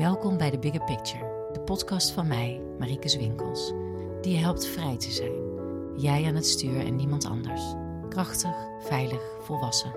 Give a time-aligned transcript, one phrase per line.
[0.00, 3.72] Welkom bij The Bigger Picture, de podcast van mij, Marieke Zwinkels,
[4.20, 5.32] die je helpt vrij te zijn.
[5.96, 7.74] Jij aan het stuur en niemand anders.
[8.08, 9.94] Krachtig, veilig, volwassen.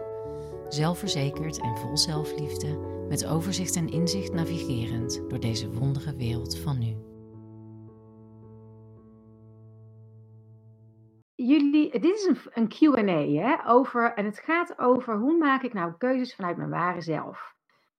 [0.69, 2.77] Zelfverzekerd en vol zelfliefde,
[3.09, 6.95] met overzicht en inzicht navigerend door deze wondere wereld van nu.
[11.35, 15.93] Jullie, dit is een, een Q&A over, en het gaat over hoe maak ik nou
[15.97, 17.53] keuzes vanuit mijn ware zelf.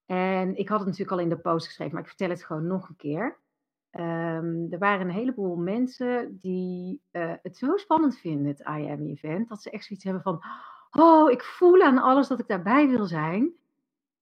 [0.06, 2.66] En ik had het natuurlijk al in de post geschreven, maar ik vertel het gewoon
[2.66, 3.42] nog een keer.
[3.90, 9.62] Um, er waren een heleboel mensen die uh, het zo spannend vinden, het IAM-event, dat
[9.62, 10.42] ze echt zoiets hebben van,
[10.90, 13.52] oh, ik voel aan alles dat ik daarbij wil zijn,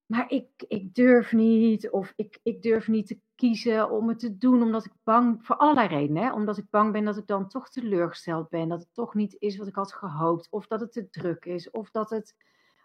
[0.06, 4.36] maar ik, ik durf niet, of ik, ik durf niet te kiezen om het te
[4.36, 7.48] doen, omdat ik bang, voor allerlei redenen, hè, omdat ik bang ben dat ik dan
[7.48, 10.92] toch teleurgesteld ben, dat het toch niet is wat ik had gehoopt, of dat het
[10.92, 12.34] te druk is, of dat het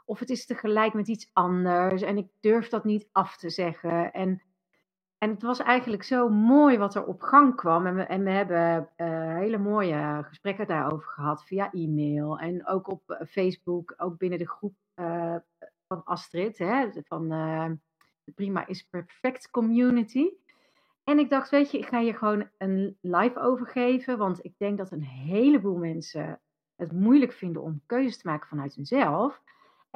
[0.07, 4.13] of het is tegelijk met iets anders en ik durf dat niet af te zeggen.
[4.13, 4.41] En,
[5.17, 7.85] en het was eigenlijk zo mooi wat er op gang kwam.
[7.85, 12.87] En we, en we hebben uh, hele mooie gesprekken daarover gehad via e-mail en ook
[12.87, 15.35] op eh, Facebook, ook binnen de groep uh,
[15.87, 17.29] van Astrid, hè, van
[18.23, 20.29] de Prima is Perfect Community.
[21.04, 24.54] En ik dacht, weet je, ik ga hier gewoon een live over geven, want ik
[24.57, 26.41] denk dat een heleboel mensen
[26.76, 29.41] het moeilijk vinden om keuzes te maken vanuit hunzelf.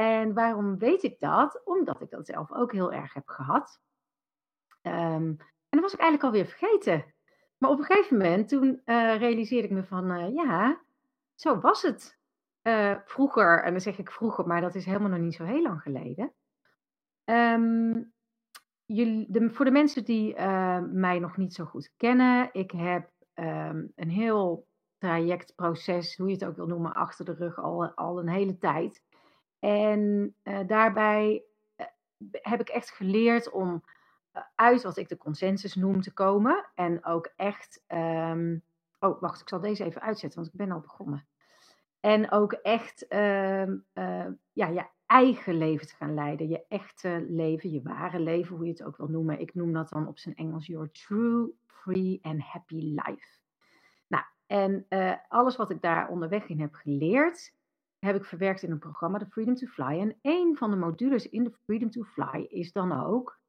[0.01, 1.61] En waarom weet ik dat?
[1.65, 3.81] Omdat ik dat zelf ook heel erg heb gehad.
[4.81, 5.37] Um,
[5.69, 7.13] en dat was ik eigenlijk alweer vergeten.
[7.57, 10.81] Maar op een gegeven moment, toen uh, realiseerde ik me van, uh, ja,
[11.35, 12.19] zo was het
[12.63, 13.63] uh, vroeger.
[13.63, 16.33] En dan zeg ik vroeger, maar dat is helemaal nog niet zo heel lang geleden.
[18.85, 20.35] Jullie, de, voor de mensen die
[20.91, 26.45] mij nog niet zo goed kennen, ik heb um, een heel trajectproces, hoe je het
[26.45, 29.03] ook wil noemen, achter de rug al, al een hele tijd.
[29.61, 31.43] En uh, daarbij
[31.77, 31.85] uh,
[32.31, 33.83] heb ik echt geleerd om
[34.33, 36.69] uh, uit wat ik de consensus noem te komen.
[36.75, 37.83] En ook echt.
[37.87, 38.63] Um,
[38.99, 41.27] oh, wacht, ik zal deze even uitzetten, want ik ben al begonnen.
[41.99, 43.85] En ook echt um,
[44.53, 46.49] ja, je eigen leven te gaan leiden.
[46.49, 49.39] Je echte leven, je ware leven, hoe je het ook wil noemen.
[49.39, 53.39] Ik noem dat dan op zijn Engels your true, free and happy life.
[54.07, 54.85] Nou, en
[55.27, 57.53] alles wat ik daar onderweg in heb geleerd,
[58.05, 59.99] heb ik verwerkt in een programma, de Freedom to Fly.
[59.99, 63.39] En een van de modules in de Freedom to Fly is dan ook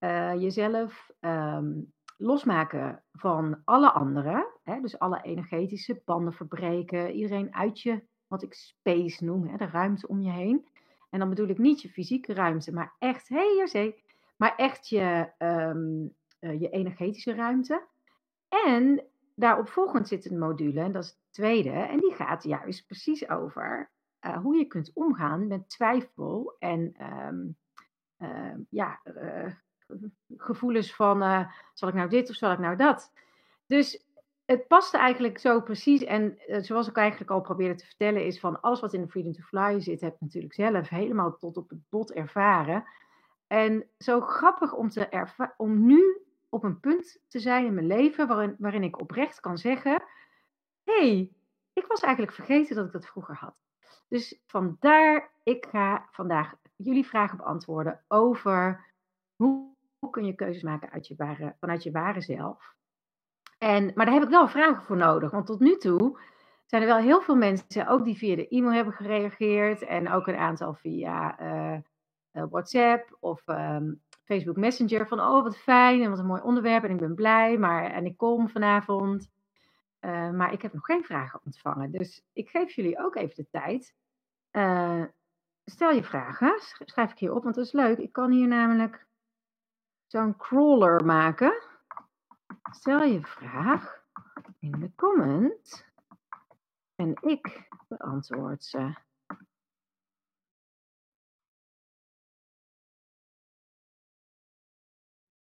[0.00, 4.46] uh, jezelf um, losmaken van alle anderen.
[4.62, 7.12] Hè, dus alle energetische banden verbreken.
[7.12, 10.68] Iedereen uit je, wat ik space noem, hè, de ruimte om je heen.
[11.10, 14.02] En dan bedoel ik niet je fysieke ruimte, maar echt, hé, hey,
[14.36, 17.82] maar echt je, um, uh, je energetische ruimte.
[18.48, 22.86] En daarop volgend zit een module, en dat is de tweede, en die gaat juist
[22.86, 23.90] precies over
[24.26, 26.94] uh, hoe je kunt omgaan met twijfel en
[27.26, 27.56] um,
[28.18, 29.52] uh, ja, uh,
[30.36, 33.12] gevoelens van uh, zal ik nou dit of zal ik nou dat.
[33.66, 34.04] Dus
[34.44, 36.04] het paste eigenlijk zo precies.
[36.04, 39.32] En zoals ik eigenlijk al probeerde te vertellen, is van alles wat in de Freedom
[39.32, 42.84] to Fly zit, heb ik natuurlijk zelf helemaal tot op het bot ervaren.
[43.46, 45.26] En zo grappig om, te
[45.56, 49.58] om nu op een punt te zijn in mijn leven waarin, waarin ik oprecht kan
[49.58, 50.02] zeggen:
[50.84, 51.32] hé, hey,
[51.72, 53.65] ik was eigenlijk vergeten dat ik dat vroeger had.
[54.08, 58.84] Dus vandaar, ik ga vandaag jullie vragen beantwoorden over
[59.36, 59.74] hoe,
[60.10, 62.74] kun je keuzes maken uit je vanuit je ware zelf.
[63.58, 66.20] En, maar daar heb ik wel vragen voor nodig, want tot nu toe
[66.66, 70.26] zijn er wel heel veel mensen, ook die via de e-mail hebben gereageerd en ook
[70.26, 71.78] een aantal via uh,
[72.32, 76.84] uh, WhatsApp of um, Facebook Messenger van oh wat fijn en wat een mooi onderwerp
[76.84, 79.30] en ik ben blij, maar en ik kom vanavond.
[80.06, 81.90] Uh, maar ik heb nog geen vragen ontvangen.
[81.90, 83.94] Dus ik geef jullie ook even de tijd.
[84.52, 85.04] Uh,
[85.64, 86.60] stel je vragen.
[86.60, 87.98] Schrijf ik hier op, want dat is leuk.
[87.98, 89.06] Ik kan hier namelijk
[90.06, 91.62] zo'n crawler maken.
[92.70, 94.04] Stel je vraag
[94.58, 95.86] in de comment.
[96.94, 98.94] En ik beantwoord ze.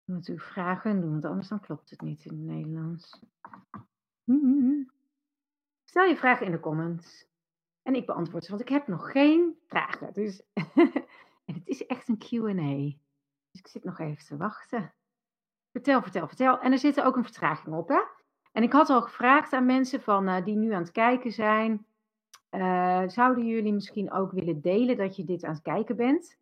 [0.05, 3.21] U vragen doen, want anders dan klopt het niet in het Nederlands.
[5.85, 7.27] Stel je vragen in de comments.
[7.83, 10.13] En ik beantwoord ze, want ik heb nog geen vragen.
[10.13, 10.43] Dus
[11.45, 12.97] en het is echt een QA.
[13.51, 14.93] Dus ik zit nog even te wachten.
[15.71, 16.61] Vertel, vertel, vertel.
[16.61, 18.01] En er zit ook een vertraging op, hè?
[18.53, 21.87] En ik had al gevraagd aan mensen van, uh, die nu aan het kijken zijn.
[22.51, 26.39] Uh, zouden jullie misschien ook willen delen dat je dit aan het kijken bent?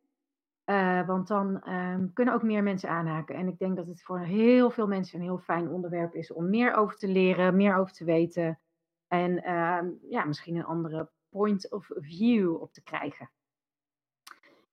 [0.66, 3.34] Uh, want dan um, kunnen ook meer mensen aanhaken.
[3.34, 6.50] En ik denk dat het voor heel veel mensen een heel fijn onderwerp is om
[6.50, 8.58] meer over te leren, meer over te weten.
[9.08, 13.30] En uh, ja, misschien een andere point of view op te krijgen.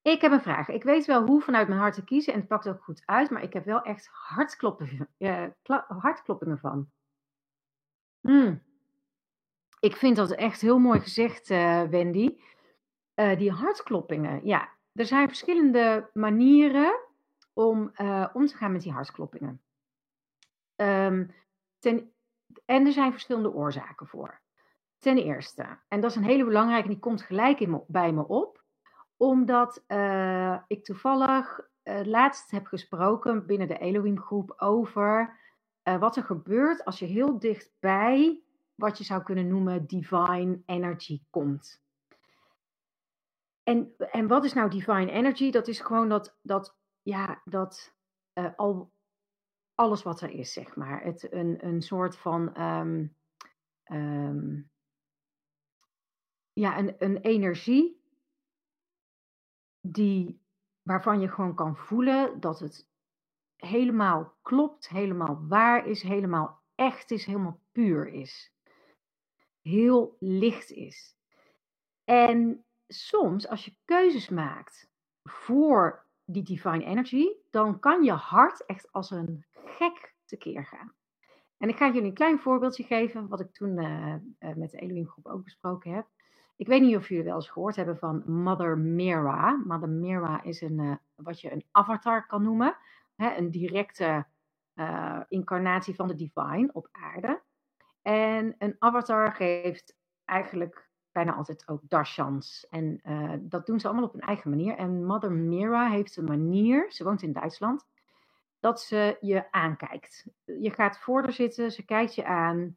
[0.02, 0.68] Ik heb een vraag.
[0.68, 3.30] Ik weet wel hoe vanuit mijn hart te kiezen en het pakt ook goed uit,
[3.30, 5.46] maar ik heb wel echt hartkloppingen, uh,
[5.88, 6.90] hartkloppingen van.
[8.20, 8.62] Hmm.
[9.80, 12.38] Ik vind dat echt heel mooi gezegd, uh, Wendy.
[13.14, 14.72] Die hartkloppingen, ja.
[14.94, 17.00] Er zijn verschillende manieren
[17.52, 19.62] om uh, om te gaan met die hartkloppingen.
[20.76, 21.34] Um,
[21.78, 22.12] ten,
[22.64, 24.40] en er zijn verschillende oorzaken voor.
[24.98, 28.62] Ten eerste, en dat is een hele belangrijke, die komt gelijk in bij me op
[29.16, 35.42] omdat uh, ik toevallig uh, laatst heb gesproken binnen de Elohim groep over
[35.82, 38.42] wat er gebeurt als je heel dichtbij
[38.74, 41.83] wat je zou kunnen noemen divine energy komt.
[43.64, 45.50] En, en wat is nou divine energy?
[45.50, 47.94] Dat is gewoon dat, dat, ja, dat
[48.56, 48.92] al,
[49.74, 51.02] alles wat er is, zeg maar.
[51.02, 53.16] Het, een, een soort van um,
[53.84, 54.70] um,
[56.52, 58.02] ja, een, een energie
[59.80, 60.40] die,
[60.82, 62.88] waarvan je gewoon kan voelen dat het
[63.56, 68.52] helemaal klopt, helemaal waar is, helemaal echt is, helemaal puur is.
[69.60, 71.16] Heel licht is.
[72.04, 74.88] En soms, als je keuzes maakt
[75.22, 80.94] voor die divine energy, dan kan je hart echt als een gek tekeer gaan.
[81.58, 84.78] En ik ga jullie een klein voorbeeldje geven, wat ik toen uh, uh, met de
[84.78, 86.06] Elohim groep ook besproken heb.
[86.56, 89.62] Ik weet niet of jullie wel eens gehoord hebben van Mother Mira.
[89.64, 92.76] Mother Mira is een, uh, wat je een avatar kan noemen.
[93.14, 94.26] Hè, een directe
[95.28, 97.42] incarnatie van de divine op aarde.
[98.02, 100.83] En een avatar geeft eigenlijk
[101.14, 102.66] bijna altijd ook darshans.
[102.70, 104.76] En uh, dat doen ze allemaal op een eigen manier.
[104.76, 107.86] En Mother Mira heeft een manier, ze woont in Duitsland,
[108.60, 110.26] dat ze je aankijkt.
[110.44, 112.76] Je gaat voor zitten, ze kijkt je aan.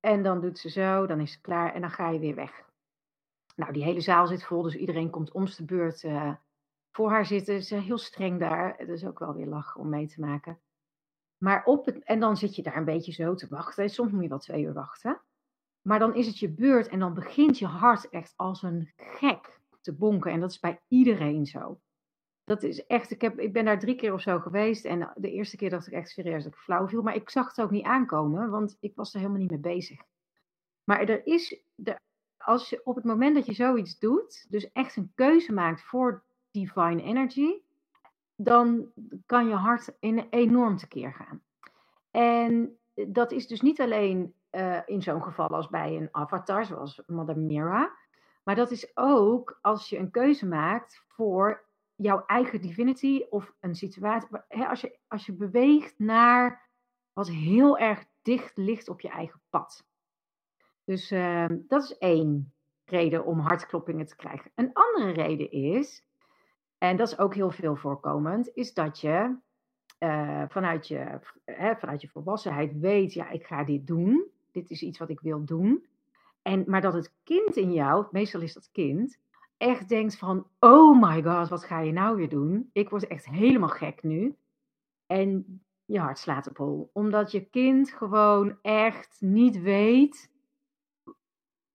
[0.00, 2.64] En dan doet ze zo, dan is ze klaar en dan ga je weer weg.
[3.56, 6.34] Nou, die hele zaal zit vol, dus iedereen komt om de beurt uh,
[6.90, 7.62] voor haar zitten.
[7.62, 8.74] Ze is heel streng daar.
[8.76, 10.60] Het is ook wel weer lachen om mee te maken.
[11.36, 13.90] Maar op het, en dan zit je daar een beetje zo te wachten.
[13.90, 15.20] Soms moet je wel twee uur wachten.
[15.86, 19.60] Maar dan is het je beurt en dan begint je hart echt als een gek
[19.80, 20.30] te bonken.
[20.30, 21.80] En dat is bij iedereen zo.
[22.44, 24.84] Dat is echt, ik, heb, ik ben daar drie keer of zo geweest.
[24.84, 27.02] En de eerste keer dacht ik echt serieus dat ik flauw viel.
[27.02, 30.00] Maar ik zag het ook niet aankomen, want ik was er helemaal niet mee bezig.
[30.84, 32.00] Maar er is, er,
[32.36, 36.22] als je op het moment dat je zoiets doet, dus echt een keuze maakt voor
[36.50, 37.50] divine energy,
[38.36, 38.92] dan
[39.26, 41.42] kan je hart in enorm tekeer gaan.
[42.10, 47.02] En dat is dus niet alleen uh, in zo'n geval als bij een avatar, zoals
[47.06, 47.96] Mother Mira,
[48.42, 51.64] maar dat is ook als je een keuze maakt voor
[51.94, 54.28] jouw eigen divinity of een situatie.
[54.48, 56.68] Als, je, als je beweegt naar
[57.12, 59.86] wat heel erg dicht ligt op je eigen pad.
[60.84, 62.52] Dus uh, dat is één
[62.84, 64.50] reden om hartkloppingen te krijgen.
[64.54, 66.04] Een andere reden is,
[66.78, 69.36] en dat is ook heel veel voorkomend, is dat je
[69.98, 71.18] uh, vanuit, je,
[71.78, 74.34] vanuit je volwassenheid weet, ja, ik ga dit doen.
[74.56, 75.86] Dit is iets wat ik wil doen.
[76.42, 79.18] En, maar dat het kind in jou, meestal is dat kind,
[79.56, 82.70] echt denkt van, oh my god, wat ga je nou weer doen?
[82.72, 84.36] Ik word echt helemaal gek nu.
[85.06, 86.90] En je hart slaat op hol.
[86.92, 90.30] Omdat je kind gewoon echt niet weet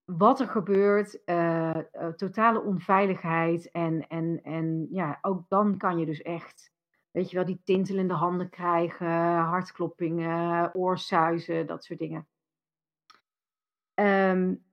[0.06, 3.72] wat er gebeurt, uh, uh, totale onveiligheid.
[3.72, 6.72] En, en, en ja, ook dan kan je dus echt,
[7.12, 12.27] weet je wel, die tintelende handen krijgen, hartkloppingen, oorsuizen, dat soort dingen.
[14.01, 14.63] Um,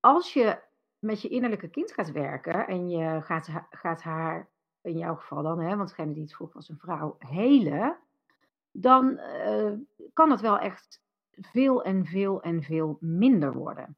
[0.00, 0.62] als je
[0.98, 4.48] met je innerlijke kind gaat werken en je gaat, gaat haar,
[4.80, 7.98] in jouw geval dan, hè, want degene die het vroeg was een vrouw, helen,
[8.70, 9.72] dan uh,
[10.12, 13.96] kan het wel echt veel en veel en veel minder worden.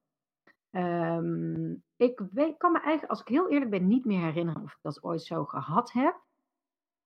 [0.70, 4.72] Um, ik weet, kan me eigenlijk, als ik heel eerlijk ben, niet meer herinneren of
[4.72, 6.20] ik dat ooit zo gehad heb.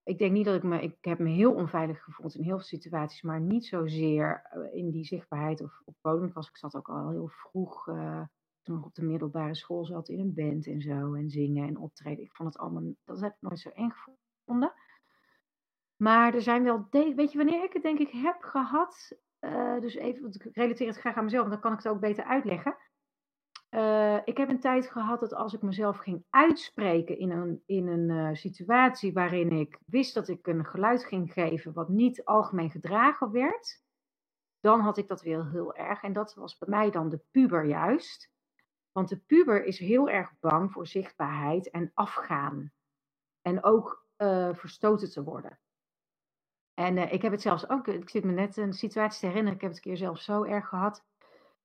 [0.07, 2.65] Ik denk niet dat ik me, ik heb me heel onveilig gevoeld in heel veel
[2.65, 6.33] situaties, maar niet zozeer eh, in die zichtbaarheid of op podium.
[6.33, 8.21] Was, ik zat ook al heel vroeg, uh,
[8.61, 11.77] toen ik op de middelbare school zat, in een band en zo, en zingen en
[11.77, 12.23] optreden.
[12.23, 14.73] Ik vond het allemaal, dat heb ik nooit zo eng gevonden.
[15.95, 19.17] Maar er zijn wel, weet je wanneer ik het denk ik heb gehad?
[19.39, 21.99] Uh, dus even, want ik relateer het graag aan mezelf, dan kan ik het ook
[21.99, 22.77] beter uitleggen.
[23.77, 27.87] Uh, ik heb een tijd gehad dat als ik mezelf ging uitspreken in een, in
[27.87, 32.71] een uh, situatie waarin ik wist dat ik een geluid ging geven wat niet algemeen
[32.71, 33.81] gedragen werd,
[34.59, 36.01] dan had ik dat weer heel erg.
[36.01, 38.31] En dat was bij mij dan de puber juist.
[38.91, 42.71] Want de puber is heel erg bang voor zichtbaarheid en afgaan.
[43.41, 45.59] En ook uh, verstoten te worden.
[46.73, 49.61] En ik heb het zelfs ook, ik zit me net een situatie te herinneren, ik
[49.61, 51.05] heb het een keer zelf zo erg gehad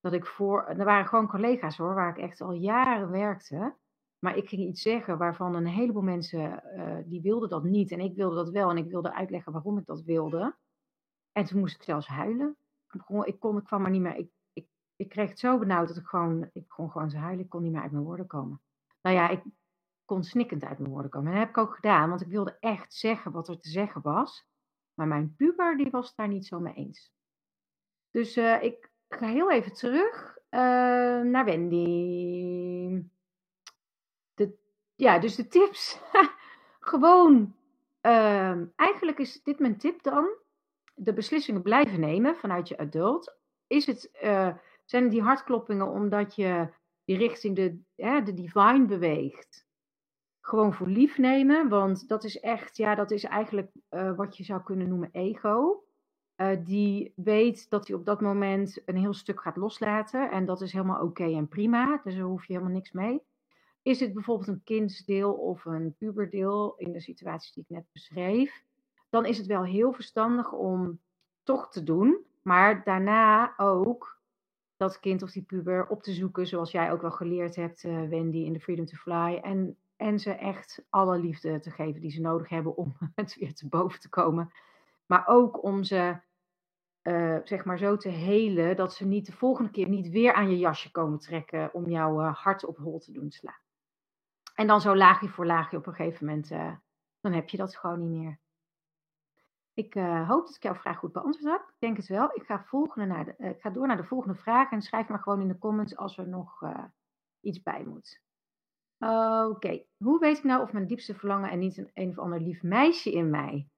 [0.03, 3.77] dat ik voor, er waren gewoon collega's hoor, waar ik echt al jaren werkte.
[4.19, 7.91] Maar ik ging iets zeggen waarvan een heleboel mensen, uh, die wilden dat niet.
[7.91, 8.71] En ik wilde dat wel.
[8.71, 10.57] En ik wilde uitleggen waarom ik dat wilde.
[11.33, 12.57] En toen moest ik zelfs huilen.
[12.91, 14.17] Ik, kon, ik kwam maar niet meer.
[14.17, 14.67] Ik, ik,
[14.97, 17.45] ik kreeg het zo benauwd dat ik gewoon, ik kon gewoon te huilen.
[17.45, 18.61] Ik kon niet meer uit mijn woorden komen.
[19.03, 19.43] Nou ja, ik
[20.05, 21.27] kon snikkend uit mijn woorden komen.
[21.27, 24.03] En dat heb ik ook gedaan, want ik wilde echt zeggen wat er te zeggen
[24.03, 24.47] was.
[24.95, 27.13] Maar mijn puber, die was daar niet zo mee eens.
[28.11, 30.61] Dus uh, ik ga heel even terug uh,
[31.21, 33.03] naar Wendy.
[34.95, 35.99] Ja, dus de tips.
[36.81, 37.55] Gewoon,
[38.03, 40.29] uh, eigenlijk is dit mijn tip dan.
[40.95, 43.37] De beslissingen blijven nemen vanuit je adult.
[43.67, 44.55] Is het, uh,
[44.85, 46.69] zijn die hartkloppingen omdat je
[47.05, 47.79] die richting de,
[48.25, 49.67] de divine beweegt?
[50.41, 54.45] Gewoon voor lief nemen, want dat is echt, ja, dat is eigenlijk uh, wat je
[54.45, 55.85] zou kunnen noemen ego.
[56.37, 60.31] Uh, die weet dat hij op dat moment een heel stuk gaat loslaten.
[60.31, 62.01] En dat is helemaal oké en prima.
[62.05, 63.23] Dus daar hoef je helemaal niks mee.
[63.83, 68.65] Is het bijvoorbeeld een kindsdeel of een puberdeel in de situaties die ik net beschreef,
[69.11, 71.01] dan is het wel heel verstandig om
[71.43, 74.21] toch te doen, maar daarna ook
[74.77, 78.09] dat kind of die puber op te zoeken, zoals jij ook wel geleerd hebt, uh,
[78.09, 79.41] Wendy, in de Freedom to Fly.
[79.43, 83.55] En, en ze echt alle liefde te geven die ze nodig hebben om het weer
[83.55, 84.53] te boven te komen.
[85.07, 86.21] Maar ook om ze
[87.03, 90.51] uh, zeg maar zo te helen dat ze niet de volgende keer niet weer aan
[90.51, 93.61] je jasje komen trekken om jouw uh, hart op hol te doen slaan.
[94.55, 96.73] En dan zo laagje voor laagje op een gegeven moment, uh,
[97.21, 98.41] dan heb je dat gewoon niet meer.
[99.75, 101.69] Ik hoop dat ik jouw vraag goed beantwoord heb.
[101.69, 102.31] Ik denk het wel.
[102.35, 105.19] Ik ga, volgende naar de, ik ga door naar de volgende vraag en schrijf maar
[105.19, 106.63] gewoon in de comments als er nog
[107.41, 108.23] iets bij moet.
[109.49, 112.41] Oké, hoe weet ik nou of mijn diepste verlangen en niet een, een of ander
[112.41, 113.72] lief meisje in mij?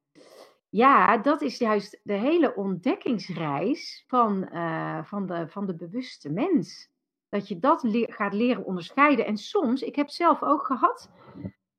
[0.74, 6.90] Ja, dat is juist de hele ontdekkingsreis van, uh, van, de, van de bewuste mens.
[7.28, 9.26] Dat je dat gaat leren onderscheiden.
[9.26, 11.10] En soms, ik heb zelf ook gehad,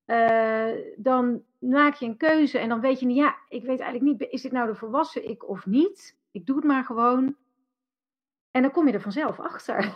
[0.06, 4.20] uh, dan maak je een keuze en dan weet je niet, ja, ik weet eigenlijk
[4.20, 6.18] niet, is dit nou de volwassen ik of niet?
[6.32, 7.36] Ik doe het maar gewoon.
[8.52, 9.94] En dan kom je er vanzelf achter.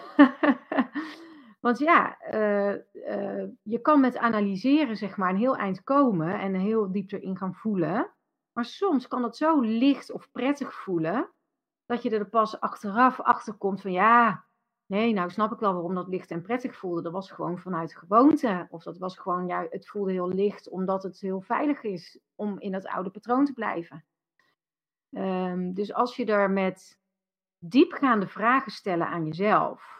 [1.61, 2.75] Want ja, uh,
[3.63, 7.55] je kan met analyseren zeg maar een heel eind komen en heel diep erin gaan
[7.55, 8.13] voelen.
[8.59, 11.29] Maar soms kan het zo licht of prettig voelen,
[11.85, 14.45] dat je er pas achteraf achter komt van ja,
[14.85, 17.01] nee, nou snap ik wel waarom dat licht en prettig voelde.
[17.01, 18.67] Dat was gewoon vanuit gewoonte.
[18.69, 22.59] Of dat was gewoon, ja, het voelde heel licht omdat het heel veilig is om
[22.59, 24.05] in dat oude patroon te blijven.
[25.09, 26.99] Um, dus als je er met
[27.57, 29.98] diepgaande vragen stellen aan jezelf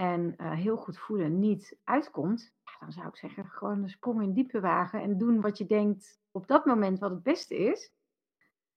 [0.00, 4.32] en uh, heel goed voelen niet uitkomt, dan zou ik zeggen, gewoon een sprong in
[4.32, 7.92] diepe wagen en doen wat je denkt op dat moment wat het beste is.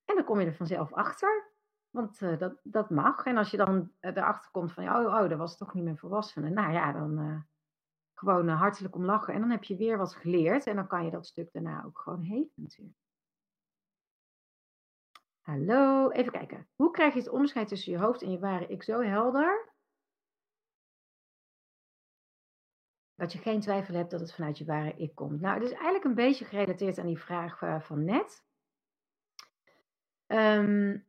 [0.06, 1.52] En dan kom je er vanzelf achter.
[1.90, 3.26] Want uh, dat, dat mag.
[3.26, 5.98] En als je dan uh, erachter komt van, oh, oh, dat was toch niet meer
[5.98, 6.50] volwassene.
[6.50, 7.46] Nou ja, dan
[8.14, 9.34] gewoon hartelijk om lachen.
[9.34, 10.68] En dan heb je weer wat geleerd.
[10.68, 12.98] En dan kan je dat stuk daarna ook gewoon heen natuurlijk.
[15.42, 16.68] Hallo, even kijken.
[16.76, 19.73] Hoe krijg je het onderscheid tussen je hoofd en je ware ik zo helder?
[23.24, 25.42] Dat je geen twijfel hebt dat het vanuit je ware ik komt.
[25.42, 28.44] Nou, het is eigenlijk een beetje gerelateerd aan die vraag uh, van net.
[30.28, 31.06] Um,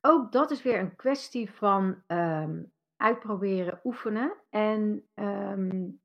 [0.00, 4.36] ook dat is weer een kwestie van um, uitproberen, oefenen.
[4.50, 6.00] En um,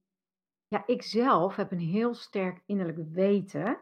[0.68, 3.82] ja, ik zelf heb een heel sterk innerlijk weten.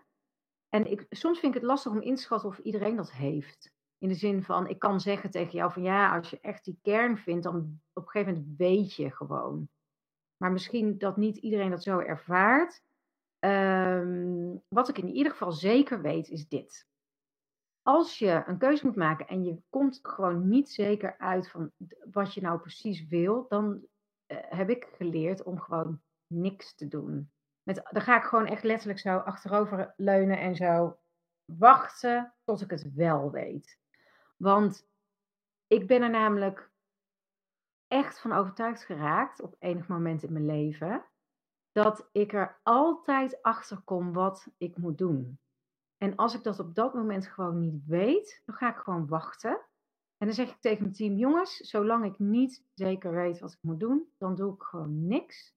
[0.70, 3.74] En ik, soms vind ik het lastig om in te schatten of iedereen dat heeft.
[3.98, 6.80] In de zin van, ik kan zeggen tegen jou van ja, als je echt die
[6.82, 9.70] kern vindt, dan op een gegeven moment weet je gewoon
[10.42, 12.84] maar misschien dat niet iedereen dat zo ervaart.
[13.40, 16.88] Um, wat ik in ieder geval zeker weet is dit.
[17.82, 21.72] Als je een keuze moet maken en je komt gewoon niet zeker uit van
[22.12, 23.86] wat je nou precies wil, dan
[24.28, 27.32] uh, heb ik geleerd om gewoon niks te doen.
[27.64, 30.98] Met, dan ga ik gewoon echt letterlijk zo achterover leunen en zo
[31.46, 33.78] wachten tot ik het wel weet.
[34.38, 34.88] Want
[35.68, 36.71] ik ben er namelijk
[37.92, 41.06] echt van overtuigd geraakt op enig moment in mijn leven.
[41.72, 45.40] Dat ik er altijd achter kom wat ik moet doen.
[45.98, 49.52] En als ik dat op dat moment gewoon niet weet, dan ga ik gewoon wachten.
[50.18, 53.62] En dan zeg ik tegen mijn team: jongens, zolang ik niet zeker weet wat ik
[53.62, 55.56] moet doen, dan doe ik gewoon niks.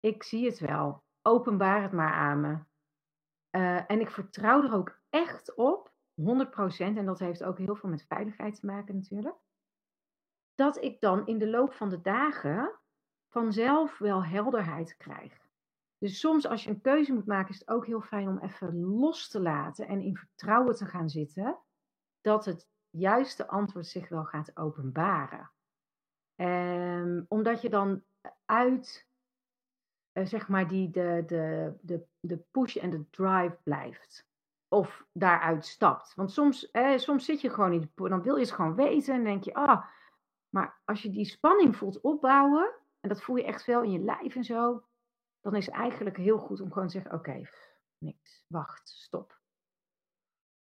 [0.00, 1.04] Ik zie het wel.
[1.22, 2.58] Openbaar het maar aan me.
[3.56, 6.24] Uh, en ik vertrouw er ook echt op, 100%.
[6.78, 9.42] En dat heeft ook heel veel met veiligheid te maken natuurlijk
[10.54, 12.78] dat ik dan in de loop van de dagen
[13.28, 15.42] vanzelf wel helderheid krijg.
[15.98, 18.80] Dus soms als je een keuze moet maken, is het ook heel fijn om even
[18.80, 21.58] los te laten en in vertrouwen te gaan zitten
[22.20, 25.50] dat het juiste antwoord zich wel gaat openbaren.
[26.36, 28.02] Um, omdat je dan
[28.44, 29.08] uit
[30.12, 34.26] eh, zeg maar, die de, de, de, de push en de drive blijft.
[34.68, 36.14] Of daaruit stapt.
[36.14, 39.44] Want soms, soms zit je gewoon in dan wil je het gewoon weten en denk
[39.44, 39.84] je, ah,
[40.54, 43.98] maar als je die spanning voelt opbouwen, en dat voel je echt wel in je
[43.98, 44.84] lijf en zo,
[45.40, 47.42] dan is het eigenlijk heel goed om gewoon te zeggen, oké,
[47.98, 49.40] niks, wacht, stop.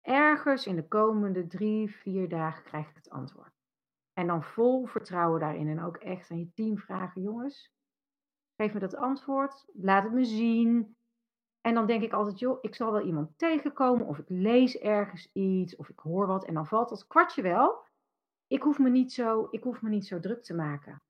[0.01, 3.53] Ergens in de komende drie, vier dagen krijg ik het antwoord.
[4.13, 7.75] En dan vol vertrouwen daarin en ook echt aan je team vragen, jongens,
[8.57, 10.97] geef me dat antwoord, laat het me zien.
[11.61, 15.33] En dan denk ik altijd, joh, ik zal wel iemand tegenkomen of ik lees ergens
[15.33, 17.86] iets of ik hoor wat en dan valt dat kwartje wel.
[18.47, 21.03] Ik hoef me niet zo, ik hoef me niet zo druk te maken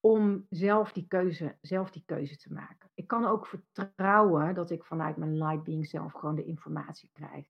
[0.00, 2.90] om zelf die keuze, zelf die keuze te maken.
[2.94, 7.46] Ik kan ook vertrouwen dat ik vanuit mijn light being zelf gewoon de informatie krijg.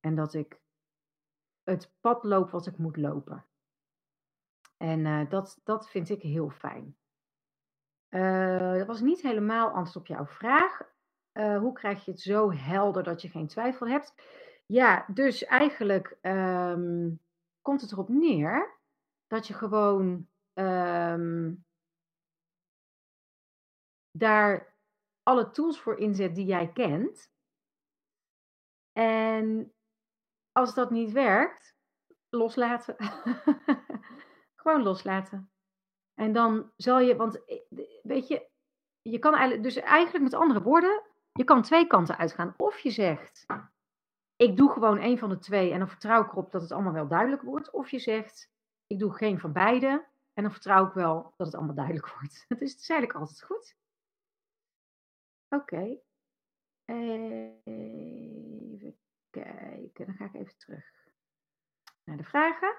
[0.00, 0.60] En dat ik
[1.62, 3.44] het pad loop wat ik moet lopen.
[4.76, 6.96] En uh, dat, dat vind ik heel fijn.
[8.10, 10.80] Uh, dat was niet helemaal antwoord op jouw vraag.
[11.32, 14.14] Uh, hoe krijg je het zo helder dat je geen twijfel hebt?
[14.66, 17.20] Ja, dus eigenlijk um,
[17.66, 18.78] komt het erop neer
[19.26, 21.64] dat je gewoon um,
[24.10, 24.76] daar
[25.22, 27.32] alle tools voor inzet die jij kent.
[28.92, 29.74] En
[30.52, 31.76] als dat niet werkt,
[32.28, 32.96] loslaten.
[34.62, 35.50] Gewoon loslaten.
[36.14, 37.60] En dan zal je, want eh,
[38.02, 38.48] weet je,
[39.02, 42.54] je kan eigenlijk, dus eigenlijk met andere woorden, je kan twee kanten uitgaan.
[42.56, 43.46] Of je zegt,
[44.36, 46.92] ik doe gewoon een van de twee en dan vertrouw ik erop dat het allemaal
[46.92, 47.70] wel duidelijk wordt.
[47.70, 48.50] Of je zegt,
[48.86, 52.44] ik doe geen van beide en dan vertrouw ik wel dat het allemaal duidelijk wordt.
[52.48, 53.76] Het is, is eigenlijk altijd goed.
[55.48, 55.98] Oké.
[56.84, 57.62] Even
[59.30, 60.92] kijken, dan ga ik even terug
[62.04, 62.74] naar de vragen.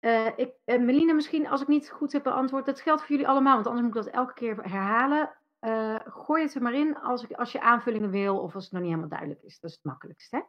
[0.00, 3.28] Uh, ik, uh, Melina, misschien als ik niet goed heb beantwoord, dat geldt voor jullie
[3.28, 5.36] allemaal, want anders moet ik dat elke keer herhalen.
[5.66, 8.82] Uh, gooi het er maar in als, als je aanvullingen wil of als het nog
[8.82, 9.60] niet helemaal duidelijk is.
[9.60, 10.36] Dat is het makkelijkste.
[10.36, 10.42] Hè?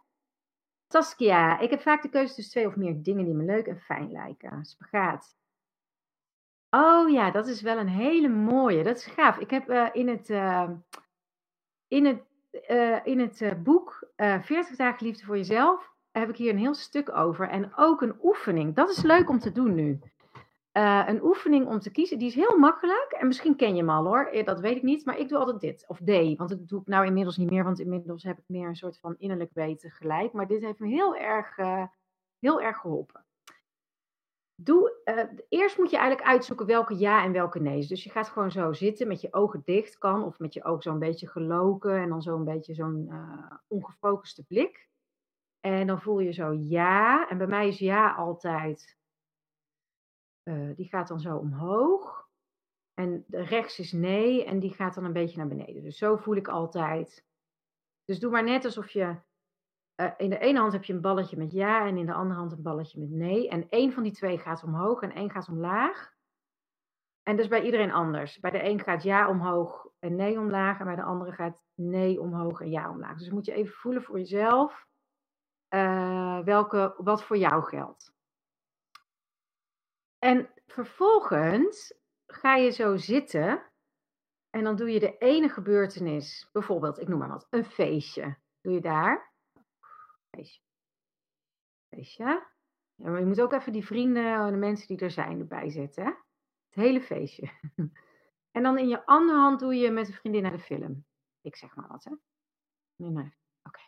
[0.88, 3.79] Saskia, ik heb vaak de keuze tussen twee of meer dingen die me leuk en
[3.79, 4.65] fijn lijken.
[4.65, 5.35] Spagaat.
[6.70, 8.83] Oh ja, dat is wel een hele mooie.
[8.83, 9.37] Dat is gaaf.
[9.37, 10.70] Ik heb uh, in het, uh,
[11.87, 12.24] in het,
[12.70, 17.15] uh, in het boek 40 dagen liefde voor jezelf heb ik hier een heel stuk
[17.15, 17.50] over.
[17.50, 18.75] En ook een oefening.
[18.75, 20.00] Dat is leuk om te doen nu.
[21.07, 22.18] Een oefening om te kiezen.
[22.18, 23.16] Die is heel makkelijk.
[23.20, 24.44] En misschien ken je hem al hoor.
[24.44, 25.05] Dat weet ik niet.
[25.05, 25.85] Maar ik doe altijd dit.
[25.87, 26.37] Of D.
[26.37, 27.63] Want dat doe ik nou inmiddels niet meer.
[27.63, 30.33] Want inmiddels heb ik meer een soort van innerlijk weten gelijk.
[30.33, 31.55] Maar dit heeft me heel erg,
[32.40, 33.25] heel erg geholpen.
[34.55, 34.94] Doe,
[35.50, 38.74] eerst moet je eigenlijk uitzoeken welke ja en welke nee Dus je gaat gewoon zo
[38.74, 40.24] zitten met je ogen dicht kan.
[40.24, 41.98] Of met je ogen zo'n beetje geloken.
[41.98, 43.11] En dan zo'n beetje zo'n
[43.68, 44.90] ongefocuste blik.
[45.59, 47.29] En dan voel je zo ja.
[47.29, 48.97] En bij mij is ja altijd.
[50.48, 52.29] Uh, die gaat dan zo omhoog.
[52.94, 54.46] En rechts is nee.
[54.46, 55.83] En die gaat dan een beetje naar beneden.
[55.83, 57.25] Dus zo voel ik altijd.
[58.05, 59.16] Dus doe maar net alsof je
[60.01, 62.40] uh, in de ene hand heb je een balletje met ja en in de andere
[62.40, 63.50] hand een balletje met nee.
[63.50, 66.16] En één van die twee gaat omhoog en één gaat omlaag.
[67.24, 68.40] En dus bij iedereen anders.
[68.40, 70.79] Bij de een gaat ja omhoog en nee omlaag.
[70.79, 73.18] En bij de andere gaat nee omhoog en ja omlaag.
[73.18, 74.88] Dus moet je even voelen voor jezelf
[75.75, 78.16] uh, welke, wat voor jou geldt.
[80.27, 81.94] En vervolgens
[82.25, 83.72] ga je zo zitten.
[84.50, 88.37] En dan doe je de ene gebeurtenis, bijvoorbeeld, ik noem maar wat, een feestje.
[88.61, 89.33] Doe je daar
[90.29, 90.61] feestje.
[91.90, 92.24] Feestje.
[92.96, 95.70] Ja, maar je moet ook even die vrienden en de mensen die er zijn erbij
[95.70, 96.05] zetten.
[96.05, 97.50] Het hele feestje.
[98.55, 101.05] en dan in je andere hand doe je met een vriendin naar de film.
[101.42, 102.16] Ik zeg maar wat, hè?
[102.96, 103.33] Nee, nee.
[103.63, 103.81] Oké.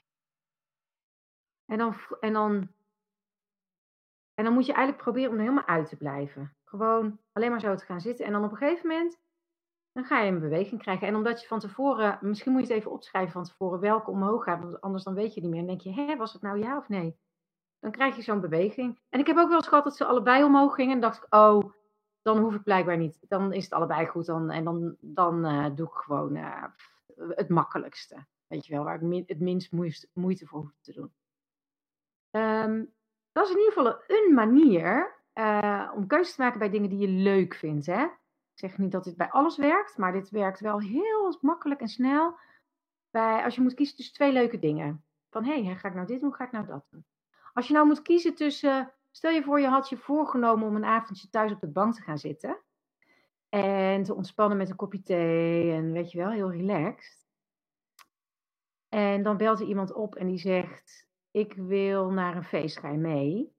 [1.66, 2.74] En dan, en, dan,
[4.40, 6.56] en dan moet je eigenlijk proberen om er helemaal uit te blijven.
[6.64, 8.26] Gewoon alleen maar zo te gaan zitten.
[8.26, 9.20] En dan op een gegeven moment
[9.92, 11.08] dan ga je een beweging krijgen.
[11.08, 14.44] En omdat je van tevoren, misschien moet je het even opschrijven van tevoren welke omhoog
[14.44, 15.60] gaat, want anders dan weet je niet meer.
[15.60, 17.18] En denk je, hé, was het nou ja of nee?
[17.80, 19.00] Dan krijg je zo'n beweging.
[19.10, 20.94] En ik heb ook wel eens gehad dat ze allebei omhoog gingen.
[20.94, 21.72] En dacht ik, oh,
[22.22, 23.20] dan hoef ik blijkbaar niet.
[23.28, 24.26] Dan is het allebei goed.
[24.26, 26.64] Dan, en dan, dan uh, doe ik gewoon uh,
[27.16, 28.26] het makkelijkste.
[28.48, 29.72] Weet je wel, waar ik het minst
[30.14, 31.12] moeite voor hoef te doen.
[32.32, 32.98] Um,
[33.32, 37.00] dat is in ieder geval een manier uh, om keuze te maken bij dingen die
[37.00, 37.86] je leuk vindt.
[37.86, 38.08] Hè?
[38.60, 42.38] zeg niet dat dit bij alles werkt, maar dit werkt wel heel makkelijk en snel.
[43.12, 45.04] Bij, als je moet kiezen tussen twee leuke dingen.
[45.30, 47.06] Van hé, hey, ga ik nou dit doen, ga ik nou dat doen.
[47.54, 50.86] Als je nou moet kiezen tussen, stel je voor je had je voorgenomen om een
[50.86, 52.60] avondje thuis op de bank te gaan zitten.
[53.50, 57.28] En te ontspannen met een kopje thee en weet je wel, heel relaxed.
[58.90, 62.92] En dan belt er iemand op en die zegt, ik wil naar een feest, ga
[62.92, 63.56] mee?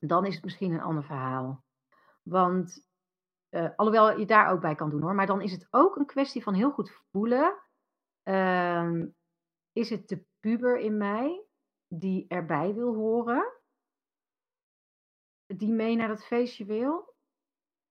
[0.00, 1.64] Dan is het misschien een ander verhaal.
[2.22, 2.86] Want
[3.50, 5.14] uh, alhoewel je daar ook bij kan doen hoor.
[5.14, 7.62] Maar dan is het ook een kwestie van heel goed voelen.
[8.22, 9.06] Ehm,
[9.72, 11.46] is het de puber in mij
[11.86, 13.52] die erbij wil horen?
[15.46, 17.16] Die mee naar dat feestje wil?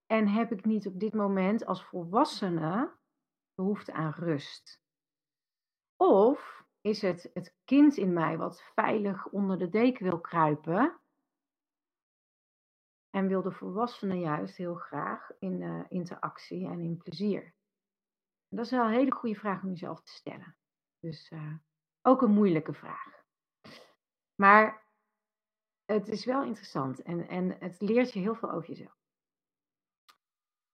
[0.06, 2.96] En heb ik niet op dit moment als volwassene
[3.54, 4.82] behoefte aan rust?
[5.96, 11.00] Of is het het kind in mij wat veilig onder de deken wil kruipen
[13.10, 17.56] en wil de volwassene juist heel graag in uh, interactie en in plezier?
[18.48, 20.56] dat is wel een hele goede vraag om jezelf te stellen.
[20.98, 21.54] Dus uh,
[22.02, 23.22] ook een moeilijke vraag.
[24.34, 24.86] Maar
[25.84, 28.96] het is wel interessant en, en het leert je heel veel over jezelf.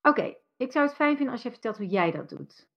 [0.01, 2.69] Oké, ik zou het fijn vinden als je vertelt hoe jij dat doet.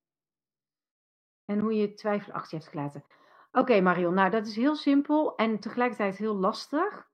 [1.49, 3.05] En hoe je twijfel achter je hebt gelaten.
[3.53, 7.09] Oké, Marion, nou dat is heel simpel en tegelijkertijd heel lastig.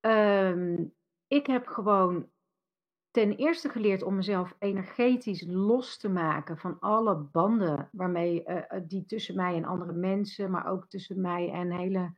[0.00, 0.94] Um,
[1.26, 2.28] ik heb gewoon
[3.10, 9.06] ten eerste geleerd om mezelf energetisch los te maken van alle banden waarmee uh, die
[9.06, 12.14] tussen mij en andere mensen, maar ook tussen mij en hele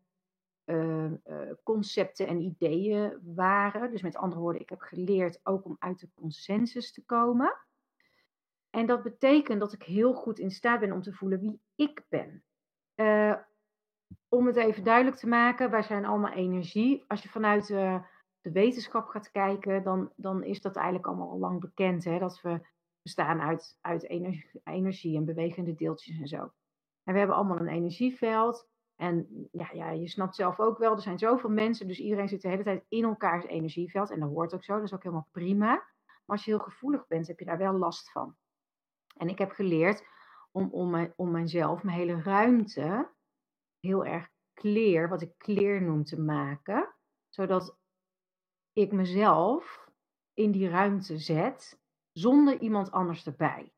[0.64, 3.90] uh, uh, concepten en ideeën waren.
[3.90, 7.65] Dus met andere woorden, ik heb geleerd ook om uit de consensus te komen.
[8.76, 12.04] En dat betekent dat ik heel goed in staat ben om te voelen wie ik
[12.08, 12.44] ben.
[14.28, 17.04] om het even duidelijk te maken, wij zijn allemaal energie.
[17.08, 21.60] Als je vanuit de wetenschap gaat kijken, dan, dan is dat eigenlijk allemaal al lang
[21.60, 22.04] bekend.
[22.04, 22.18] Hè?
[22.18, 22.60] Dat we
[23.02, 26.52] bestaan uit, uit energie, energie en bewegende deeltjes en zo.
[27.02, 28.68] En we hebben allemaal een energieveld.
[28.96, 32.42] En ja, ja, je snapt zelf ook wel, er zijn zoveel mensen, dus iedereen zit
[32.42, 34.10] de hele tijd in elkaars energieveld.
[34.10, 35.74] En dat hoort ook zo, dat is ook helemaal prima.
[36.04, 38.36] Maar als je heel gevoelig bent, heb je daar wel last van.
[39.16, 40.04] En ik heb geleerd
[40.52, 43.10] om, om, mijn, om mijzelf, mijn hele ruimte,
[43.80, 46.94] heel erg clear, wat ik clear noem, te maken.
[47.28, 47.78] Zodat
[48.72, 49.90] ik mezelf
[50.34, 51.80] in die ruimte zet
[52.12, 53.72] zonder iemand anders erbij.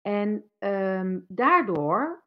[0.00, 2.24] En um, daardoor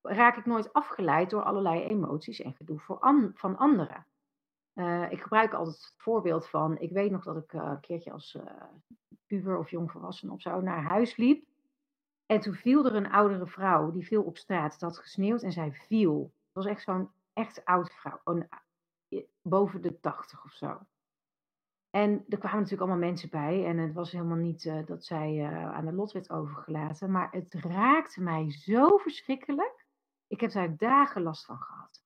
[0.00, 2.80] raak ik nooit afgeleid door allerlei emoties en gedoe
[3.34, 4.06] van anderen.
[4.76, 8.12] Uh, ik gebruik altijd het voorbeeld van, ik weet nog dat ik uh, een keertje
[8.12, 8.42] als uh,
[9.26, 11.48] puber of jongvolwassene of zo naar huis liep.
[12.26, 14.72] En toen viel er een oudere vrouw, die viel op straat.
[14.72, 16.22] Het had gesneeuwd en zij viel.
[16.22, 18.48] Het was echt zo'n echt oud vrouw, een,
[19.42, 20.80] boven de tachtig of zo.
[21.90, 23.66] En er kwamen natuurlijk allemaal mensen bij.
[23.66, 27.10] En het was helemaal niet dat zij aan de lot werd overgelaten.
[27.10, 29.86] Maar het raakte mij zo verschrikkelijk.
[30.26, 32.05] Ik heb daar dagen last van gehad.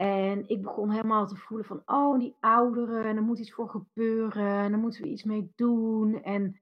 [0.00, 3.68] En ik begon helemaal te voelen van, oh, die ouderen, en er moet iets voor
[3.68, 6.22] gebeuren, en daar moeten we iets mee doen.
[6.22, 6.60] En,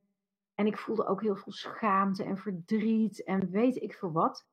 [0.55, 4.47] en ik voelde ook heel veel schaamte en verdriet en weet ik veel wat.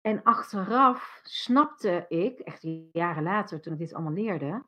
[0.00, 4.64] En achteraf snapte ik, echt jaren later, toen ik dit allemaal leerde,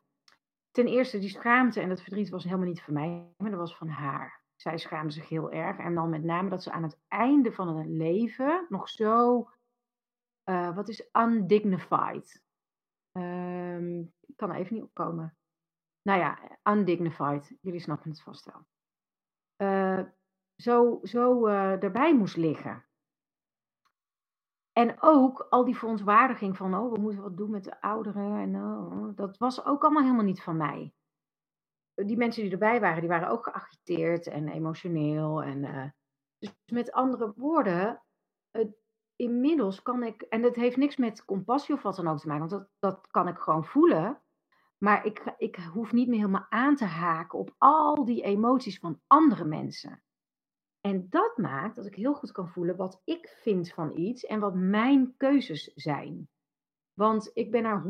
[0.71, 3.77] ten eerste, die schaamte en dat verdriet was helemaal niet van mij, maar dat was
[3.77, 4.41] van haar.
[4.55, 5.77] Zij schaamde zich heel erg.
[5.77, 9.49] En dan met name dat ze aan het einde van het leven nog zo,
[10.49, 12.41] uh, wat is undignified?
[14.27, 15.37] Ik kan er even niet opkomen.
[16.01, 17.57] Nou ja, undignified.
[17.61, 18.65] Jullie snappen het vast wel.
[19.57, 20.09] Uh,
[20.55, 22.85] zo zo uh, erbij moest liggen.
[24.71, 28.39] En ook al die verontwaardiging van, oh, we moeten wat doen met de ouderen.
[28.39, 30.93] En oh, dat was ook allemaal helemaal niet van mij.
[31.93, 35.43] Die mensen die erbij waren, die waren ook geagiteerd en emotioneel.
[35.43, 35.89] En, uh,
[36.37, 38.03] dus met andere woorden,
[38.51, 38.71] uh,
[39.15, 42.49] inmiddels kan ik, en dat heeft niks met compassie of wat dan ook te maken,
[42.49, 44.21] want dat, dat kan ik gewoon voelen.
[44.77, 49.01] Maar ik, ik hoef niet meer helemaal aan te haken op al die emoties van
[49.07, 50.03] andere mensen.
[50.81, 54.39] En dat maakt dat ik heel goed kan voelen wat ik vind van iets en
[54.39, 56.29] wat mijn keuzes zijn.
[56.93, 57.83] Want ik ben er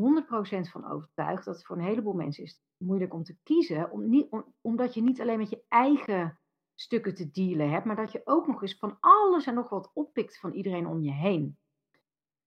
[0.66, 4.26] 100% van overtuigd dat het voor een heleboel mensen is moeilijk om te kiezen, om
[4.60, 6.38] omdat je niet alleen met je eigen
[6.74, 9.90] stukken te dealen hebt, maar dat je ook nog eens van alles en nog wat
[9.94, 11.58] oppikt van iedereen om je heen.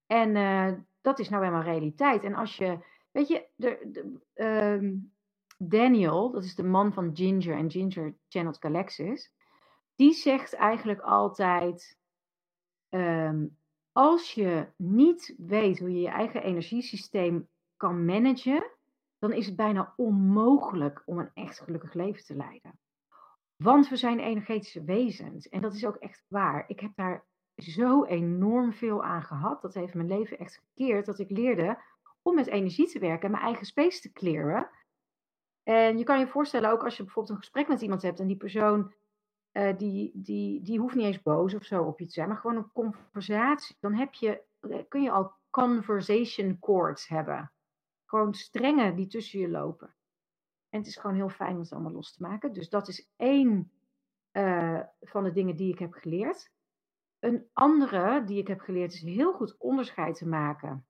[0.06, 2.24] En uh, dat is nou helemaal realiteit.
[2.24, 2.80] En als je,
[3.12, 4.92] weet je, de, uh,
[5.58, 9.34] Daniel, dat is de man van Ginger en Ginger Channeled Galaxies,
[9.96, 11.98] die zegt eigenlijk altijd:
[12.90, 13.58] um,
[13.92, 18.72] als je niet weet hoe je je eigen energiesysteem kan managen,
[19.20, 22.80] dan is het bijna onmogelijk om een echt gelukkig leven te leiden.
[23.58, 26.63] Want we zijn energetische wezens en dat is ook echt waar.
[26.67, 29.62] Ik heb daar zo enorm veel aan gehad.
[29.62, 31.82] Dat heeft mijn leven echt gekeerd dat ik leerde
[32.22, 34.70] om met energie te werken en mijn eigen space te clearen.
[35.63, 38.28] En je kan je voorstellen, ook als je bijvoorbeeld een gesprek met iemand hebt en
[38.28, 38.93] die persoon
[39.52, 42.38] uh, die, die, die hoeft niet eens boos of zo op je te zijn, maar
[42.38, 43.76] gewoon een conversatie.
[43.80, 47.52] Dan heb je, eh, kun je al conversation cords hebben.
[48.06, 49.96] Gewoon strengen die tussen je lopen.
[50.69, 52.53] En het is gewoon heel fijn om het allemaal los te maken.
[52.53, 53.71] Dus dat is één
[54.32, 56.51] eh, van de dingen die ik heb geleerd.
[57.19, 60.86] Een andere die ik heb geleerd is heel goed onderscheid te maken.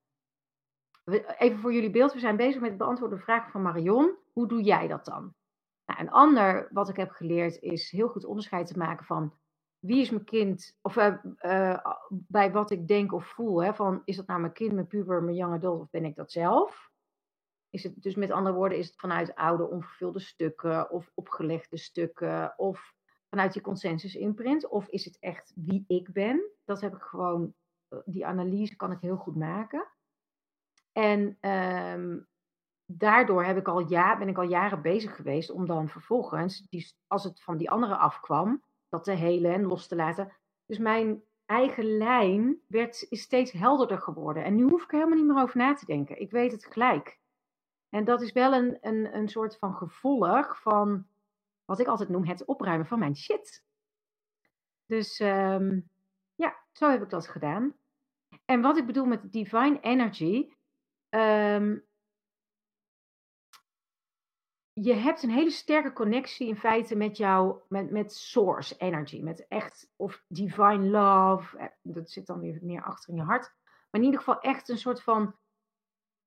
[1.37, 4.15] Even voor jullie beeld, we zijn bezig met het beantwoorden vragen van Marion.
[4.33, 5.33] Hoe doe jij dat dan?
[5.85, 9.33] Nou, een ander wat ik heb geleerd is heel goed onderscheid te maken van
[9.79, 13.63] wie is mijn kind, of uh, uh, bij wat ik denk of voel.
[13.63, 16.15] Hè, van is dat nou mijn kind, mijn puber, mijn young adult of ben ik
[16.15, 16.91] dat zelf?
[17.69, 22.53] Is het dus met andere woorden, is het vanuit oude onvervulde stukken of opgelegde stukken
[22.57, 22.93] of
[23.29, 24.67] vanuit je consensus imprint?
[24.67, 26.51] Of is het echt wie ik ben?
[26.65, 27.53] Dat heb ik gewoon,
[27.87, 29.87] eh, die analyse kan ik heel goed maken.
[30.91, 32.27] En um,
[32.85, 36.93] daardoor heb ik al ja, ben ik al jaren bezig geweest om dan vervolgens, die,
[37.07, 40.31] als het van die andere afkwam, dat te helen en los te laten.
[40.65, 44.43] Dus mijn eigen lijn werd, is steeds helderder geworden.
[44.43, 46.21] En nu hoef ik er helemaal niet meer over na te denken.
[46.21, 47.19] Ik weet het gelijk.
[47.89, 51.07] En dat is wel een, een, een soort van gevolg van
[51.65, 53.63] wat ik altijd noem het opruimen van mijn shit.
[54.85, 55.89] Dus um,
[56.35, 57.75] ja, zo heb ik dat gedaan.
[58.45, 60.53] En wat ik bedoel met divine energy.
[61.09, 61.85] Um,
[64.73, 69.47] je hebt een hele sterke connectie in feite met jou, met, met source energy, met
[69.47, 73.53] echt, of divine love, eh, dat zit dan weer meer achter in je hart.
[73.63, 75.35] Maar in ieder geval echt een soort van,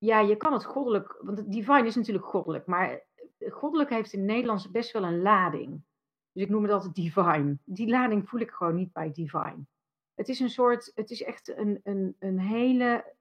[0.01, 3.05] ja, je kan het goddelijk, want het divine is natuurlijk goddelijk, maar
[3.49, 5.83] goddelijk heeft in het Nederlands best wel een lading.
[6.31, 7.57] Dus ik noem het altijd divine.
[7.63, 9.65] Die lading voel ik gewoon niet bij divine.
[10.13, 13.15] Het is een soort, het is echt een, een, een hele,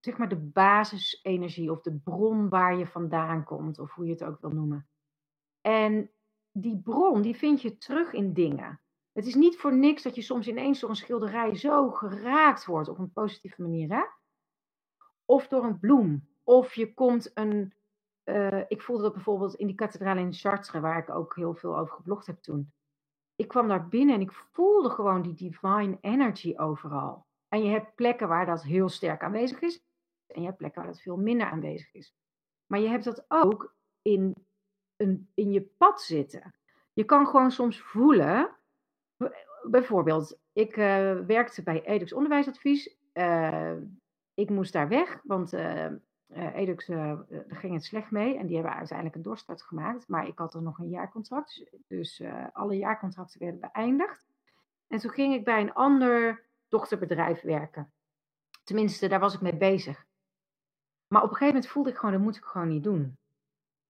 [0.00, 4.24] zeg maar de basisenergie of de bron waar je vandaan komt, of hoe je het
[4.24, 4.88] ook wil noemen.
[5.60, 6.10] En
[6.52, 8.80] die bron, die vind je terug in dingen.
[9.12, 12.88] Het is niet voor niks dat je soms ineens door een schilderij zo geraakt wordt
[12.88, 14.02] op een positieve manier, hè?
[15.28, 16.28] Of door een bloem.
[16.44, 17.72] Of je komt een.
[18.24, 21.78] Uh, ik voelde dat bijvoorbeeld in die kathedraal in Chartres, waar ik ook heel veel
[21.78, 22.72] over geblogd heb toen.
[23.36, 27.26] Ik kwam daar binnen en ik voelde gewoon die divine energy overal.
[27.48, 29.84] En je hebt plekken waar dat heel sterk aanwezig is.
[30.26, 32.14] En je hebt plekken waar dat veel minder aanwezig is.
[32.66, 34.34] Maar je hebt dat ook in,
[34.96, 36.54] een, in je pad zitten.
[36.92, 38.56] Je kan gewoon soms voelen.
[39.62, 42.96] Bijvoorbeeld, ik uh, werkte bij Edux Onderwijsadvies.
[43.14, 43.72] Uh,
[44.38, 45.86] ik moest daar weg, want uh,
[46.54, 46.84] Edux
[47.48, 48.36] ging het slecht mee.
[48.36, 50.08] En die hebben uiteindelijk een doorstart gemaakt.
[50.08, 51.56] Maar ik had er nog een jaarcontract.
[51.86, 52.22] Dus, dus
[52.52, 54.26] alle jaarcontracten werden beëindigd.
[54.86, 57.92] En toen ging ik bij een ander dochterbedrijf werken.
[58.64, 60.06] Tenminste, daar was ik mee bezig.
[61.06, 63.18] Maar op een gegeven moment voelde ik gewoon, dat moet ik gewoon niet doen.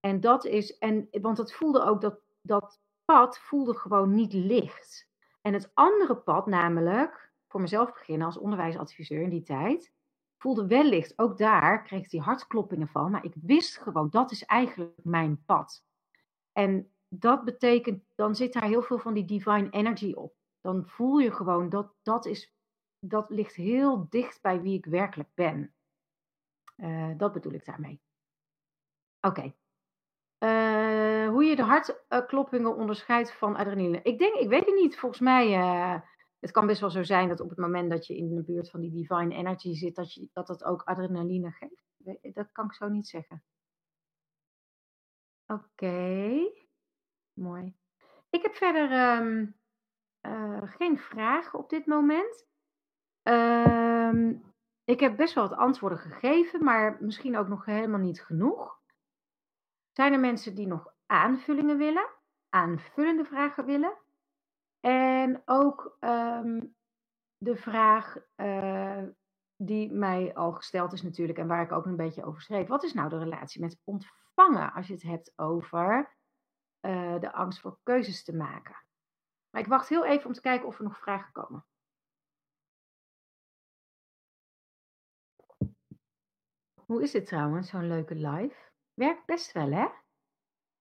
[0.00, 5.08] En dat is, en, want dat voelde ook, dat, dat pad voelde gewoon niet licht.
[5.40, 9.92] En het andere pad, namelijk, voor mezelf beginnen als onderwijsadviseur in die tijd,
[10.38, 11.18] voelde wel licht.
[11.18, 15.44] Ook daar kreeg ik die hartkloppingen van, maar ik wist gewoon, dat is eigenlijk mijn
[15.44, 15.84] pad.
[16.52, 20.34] En dat betekent, dan zit daar heel veel van die divine energy op.
[20.60, 22.54] Dan voel je gewoon, dat, dat, is,
[22.98, 25.74] dat ligt heel dicht bij wie ik werkelijk ben.
[26.76, 28.00] Uh, dat bedoel ik daarmee.
[29.20, 29.54] Oké.
[30.38, 34.02] Eh, hoe je de hartkloppingen onderscheidt van adrenaline.
[34.02, 34.98] Ik denk, ik weet het niet.
[34.98, 36.00] Volgens mij, uh,
[36.40, 38.70] het kan best wel zo zijn dat op het moment dat je in de buurt
[38.70, 42.34] van die divine energy zit, dat je, dat, dat ook adrenaline geeft.
[42.34, 43.42] Dat kan ik zo niet zeggen.
[45.46, 46.50] Oké.
[47.32, 47.76] Mooi.
[48.30, 49.56] Ik heb verder um,
[50.68, 52.46] geen vragen op dit moment.
[53.22, 54.42] Um,
[54.84, 58.80] ik heb best wel wat antwoorden gegeven, maar misschien ook nog helemaal niet genoeg.
[59.92, 62.08] Zijn er mensen die nog aanvullingen willen,
[62.48, 63.96] aanvullende vragen willen?
[64.80, 66.76] En ook um,
[67.36, 69.02] de vraag uh,
[69.56, 72.68] die mij al gesteld is natuurlijk en waar ik ook een beetje over schreef.
[72.68, 76.16] Wat is nou de relatie met ontvangen als je het hebt over
[76.80, 78.76] uh, de angst voor keuzes te maken?
[79.50, 81.66] Maar ik wacht heel even om te kijken of er nog vragen komen.
[86.84, 88.70] Hoe is het trouwens, zo'n leuke live?
[88.94, 89.88] Werkt best wel, hè?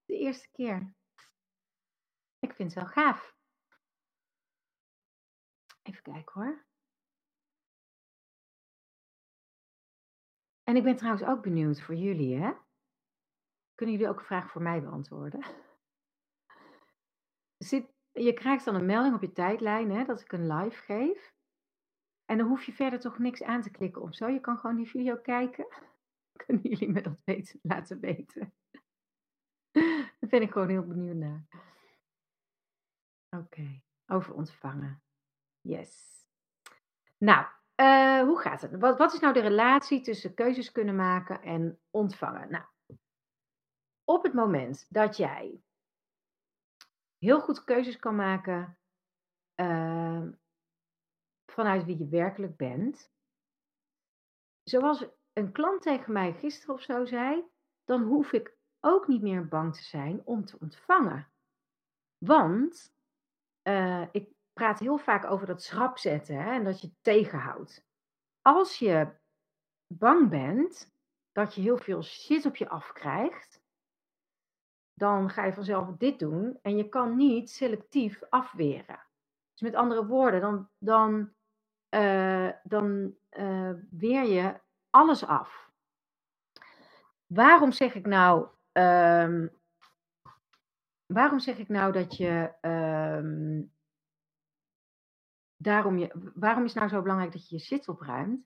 [0.06, 0.94] De eerste keer.
[2.40, 3.37] Ik vind het wel gaaf.
[5.88, 6.66] Even kijken hoor.
[10.64, 12.54] En ik ben trouwens ook benieuwd voor jullie, hè?
[13.76, 15.46] Kunnen jullie ook een vraag voor mij beantwoorden?
[17.58, 21.36] Zit, je krijgt dan een melding op je tijdlijn hè, dat ik een live geef.
[22.26, 24.28] En dan hoef je verder toch niks aan te klikken of zo.
[24.28, 25.68] Je kan gewoon die video kijken.
[26.46, 28.54] Kunnen jullie me dat weten, laten weten?
[30.20, 31.48] Daar ben ik gewoon heel benieuwd naar.
[33.30, 35.07] Oké, over ontvangen.
[35.68, 36.26] Yes.
[37.18, 38.80] Nou, uh, hoe gaat het?
[38.80, 42.52] Wat, is nou de relatie tussen keuzes kunnen maken en ontvangen?
[42.52, 42.66] Nou,
[44.04, 45.62] op het moment dat jij
[47.18, 48.80] heel goed keuzes kan maken
[49.56, 50.32] ehm,
[51.46, 53.12] vanuit wie je werkelijk bent.
[54.64, 57.44] Zoals een klant tegen mij gisteren of zo zei,
[57.84, 61.32] dan hoef ik ook niet meer bang te zijn om te ontvangen.
[62.18, 62.96] Want
[63.64, 67.86] uh, ik praat heel vaak over dat schrap zetten hè, en dat je tegenhoudt.
[68.42, 69.16] Als je
[69.88, 70.96] bang bent
[71.32, 73.62] dat je heel veel shit op je afkrijgt,
[74.94, 79.06] dan ga je vanzelf dit doen en je kan niet selectief afweren.
[79.52, 81.34] Dus met andere woorden, dan, dan,
[81.90, 85.72] uh, dan uh, weer je alles af.
[87.26, 89.52] Waarom zeg ik nou, um,
[91.06, 93.76] waarom zeg ik nou dat je, um,
[95.68, 98.46] daarom je, waarom is het nou zo belangrijk dat je je shit opruimt?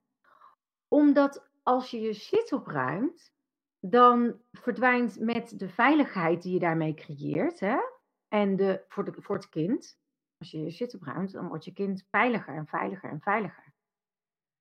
[0.88, 3.34] Omdat als je je shit opruimt,
[3.80, 7.78] dan verdwijnt met de veiligheid die je daarmee creëert, hè,
[8.28, 10.00] en de, voor, voor het kind,
[10.38, 13.74] als je je shit opruimt, dan wordt je kind veiliger en veiliger en veiliger.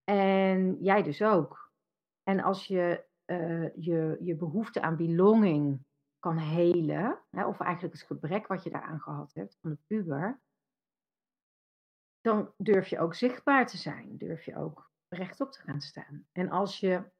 [0.04, 1.72] En jij dus ook.
[2.22, 5.84] En als je uh, je, je behoefte aan belonging
[6.18, 10.40] kan helen, hè, of eigenlijk het gebrek wat je daaraan gehad hebt van de puber,
[12.20, 16.26] dan durf je ook zichtbaar te zijn, durf je ook rechtop te gaan staan.
[16.32, 17.10] En als je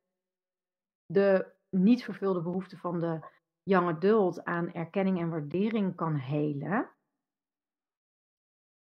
[1.07, 3.29] de niet vervulde behoefte van de
[3.63, 6.91] young adult aan erkenning en waardering kan helen,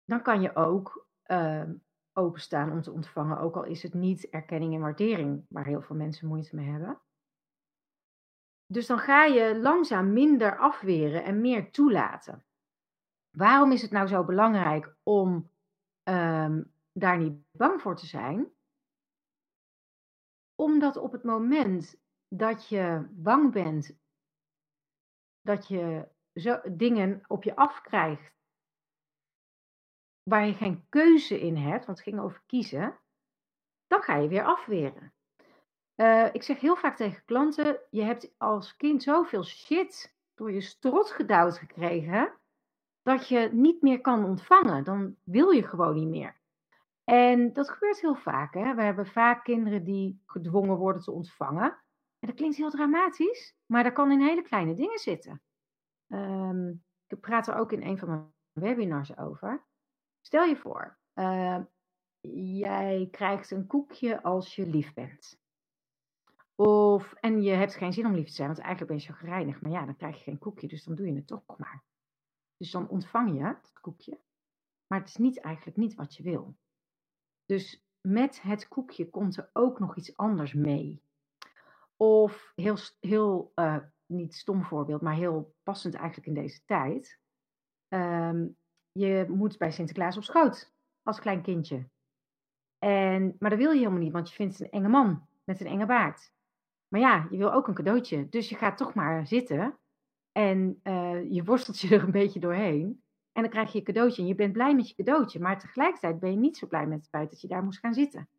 [0.06, 1.70] dan kan je ook uh,
[2.14, 5.96] openstaan om te ontvangen, ook al is het niet erkenning en waardering waar heel veel
[5.96, 7.02] mensen moeite mee hebben.
[8.66, 12.46] Dus dan ga je langzaam minder afweren en meer toelaten.
[13.38, 15.52] Waarom is het nou zo belangrijk om
[16.04, 18.52] um, daar niet bang voor te zijn?
[20.56, 21.96] Omdat op het moment
[22.28, 24.00] dat je bang bent
[25.42, 28.34] dat je zo, dingen op je afkrijgt
[30.24, 33.00] waar je geen keuze in hebt, want het ging over kiezen,
[33.88, 35.14] dan ga je weer afweren.
[35.96, 40.62] Uh, ik zeg heel vaak tegen klanten: je hebt als kind zoveel shit door je
[40.62, 42.40] strot gedouwd gekregen,
[43.02, 44.84] dat je niet meer kan ontvangen.
[44.84, 46.40] Dan wil je gewoon niet meer.
[47.04, 48.54] En dat gebeurt heel vaak.
[48.54, 48.76] Hè?
[48.76, 51.70] We hebben vaak kinderen die gedwongen worden te ontvangen.
[52.20, 55.42] En dat klinkt heel dramatisch, maar dat kan in hele kleine dingen zitten.
[56.08, 59.66] Um, ik praat er ook in een van mijn webinars over.
[60.22, 61.60] Stel je voor, uh,
[62.62, 65.40] jij krijgt een koekje als je lief bent.
[66.56, 69.20] Of, en je hebt geen zin om lief te zijn, want eigenlijk ben je zo
[69.20, 69.62] gereinigd.
[69.62, 71.84] Maar ja, dan krijg je geen koekje, dus dan doe je het toch maar.
[72.62, 74.20] Dus dan ontvang je het koekje.
[74.88, 76.58] Maar het is niet, eigenlijk niet wat je wil.
[77.46, 81.04] Dus met het koekje komt er ook nog iets anders mee.
[81.96, 87.20] Of heel, heel uh, niet stom voorbeeld, maar heel passend eigenlijk in deze tijd.
[87.94, 88.58] Um,
[88.92, 91.90] je moet bij Sinterklaas op schoot als klein kindje.
[92.78, 95.68] En, maar dat wil je helemaal niet, want je vindt een enge man met een
[95.68, 96.34] enge baard.
[96.88, 98.30] Maar ja, je wil ook een cadeautje.
[98.30, 99.80] Dus je gaat toch maar zitten.
[100.32, 103.04] En uh, je worstelt je er een beetje doorheen.
[103.32, 104.22] En dan krijg je een cadeautje.
[104.22, 105.40] En je bent blij met je cadeautje.
[105.40, 107.94] Maar tegelijkertijd ben je niet zo blij met het feit dat je daar moest gaan
[107.94, 108.30] zitten.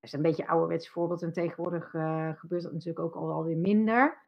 [0.00, 1.22] Dat is een beetje een ouderwets voorbeeld.
[1.22, 4.20] En tegenwoordig uh, gebeurt dat natuurlijk ook al, alweer minder.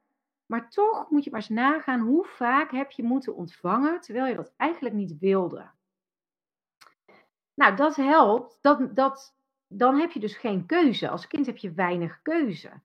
[0.46, 4.34] Maar toch moet je maar eens nagaan hoe vaak heb je moeten ontvangen terwijl je
[4.34, 5.70] dat eigenlijk niet wilde.
[7.54, 8.58] Nou, dat helpt.
[8.60, 9.36] Dat, dat,
[9.66, 11.08] dan heb je dus geen keuze.
[11.08, 12.82] Als kind heb je weinig keuze.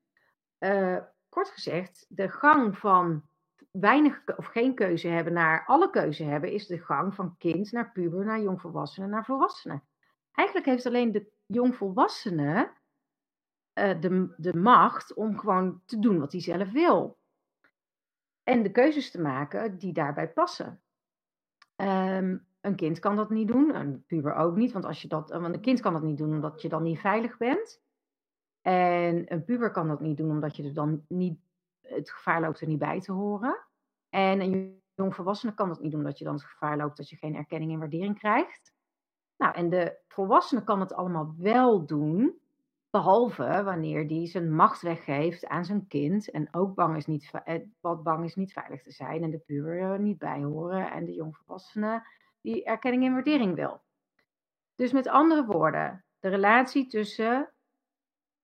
[0.58, 3.28] Uh, kort gezegd, de gang van
[3.70, 7.92] weinig of geen keuze hebben naar alle keuze hebben, is de gang van kind naar
[7.92, 9.82] puber, naar jongvolwassene, naar volwassene.
[10.32, 12.72] Eigenlijk heeft alleen de jongvolwassene
[13.74, 17.18] uh, de, de macht om gewoon te doen wat hij zelf wil.
[18.42, 20.82] En de keuzes te maken die daarbij passen.
[21.76, 25.30] Um, een kind kan dat niet doen, een puber ook niet, want, als je dat,
[25.30, 27.82] want een kind kan dat niet doen omdat je dan niet veilig bent.
[28.60, 31.38] En een puber kan dat niet doen omdat je er dan niet
[31.94, 33.66] het gevaar loopt er niet bij te horen.
[34.08, 37.16] En een jongvolwassene kan dat niet doen omdat je dan het gevaar loopt dat je
[37.16, 38.72] geen erkenning en waardering krijgt.
[39.36, 42.40] Nou, en de volwassene kan het allemaal wel doen,
[42.90, 47.60] behalve wanneer die zijn macht weggeeft aan zijn kind en ook bang is niet, eh,
[47.80, 52.06] wat bang is niet veilig te zijn en de puber niet bijhoren en de jongvolwassene
[52.40, 53.82] die erkenning en waardering wil.
[54.74, 57.52] Dus met andere woorden, de relatie tussen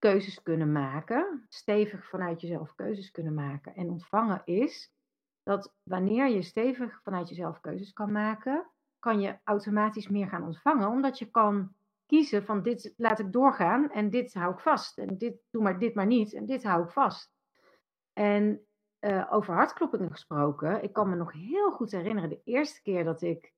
[0.06, 4.92] keuzes kunnen maken, stevig vanuit jezelf keuzes kunnen maken en ontvangen is
[5.42, 10.88] dat wanneer je stevig vanuit jezelf keuzes kan maken, kan je automatisch meer gaan ontvangen,
[10.88, 11.74] omdat je kan
[12.06, 15.78] kiezen van dit laat ik doorgaan en dit hou ik vast en dit doe maar
[15.78, 17.32] dit maar niet en dit hou ik vast.
[18.12, 18.66] En
[19.00, 20.82] uh, over hartkloppingen gesproken.
[20.82, 23.52] Ik kan me nog heel goed herinneren de eerste keer dat ik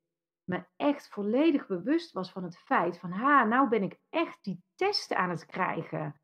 [0.44, 4.62] me echt volledig bewust was van het feit van, ha, nou ben ik echt die
[4.74, 6.20] testen aan het krijgen.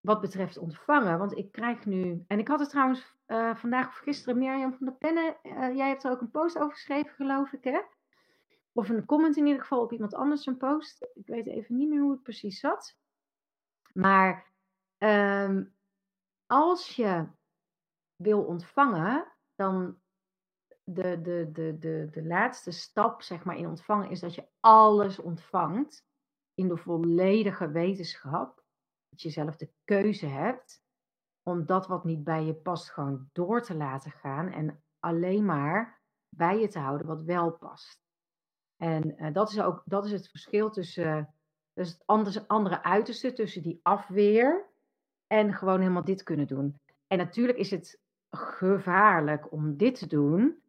[0.00, 1.18] Wat betreft ontvangen.
[1.18, 4.86] Want ik krijg nu, en ik had het trouwens uh, vandaag of gisteren, Mirjam van
[4.86, 7.80] der Pennen, uh, jij hebt er ook een post over geschreven, geloof ik, hè?
[8.72, 11.08] Of een comment in ieder geval op iemand anders een post.
[11.14, 12.96] Ik weet even niet meer hoe het precies zat.
[13.92, 14.52] Maar
[14.98, 15.74] um,
[16.46, 17.26] als je
[18.16, 19.98] wil ontvangen, dan
[20.84, 25.18] de, de, de, de, de laatste stap zeg maar, in ontvangen is dat je alles
[25.18, 26.06] ontvangt
[26.54, 28.59] in de volledige wetenschap.
[29.10, 30.82] Dat je zelf de keuze hebt
[31.42, 36.00] om dat wat niet bij je past gewoon door te laten gaan en alleen maar
[36.28, 38.00] bij je te houden wat wel past.
[38.76, 41.24] En uh, dat, is ook, dat is het verschil tussen uh,
[41.84, 44.68] het andere, andere uiterste, tussen die afweer
[45.26, 46.80] en gewoon helemaal dit kunnen doen.
[47.06, 48.00] En natuurlijk is het
[48.30, 50.62] gevaarlijk om dit te doen,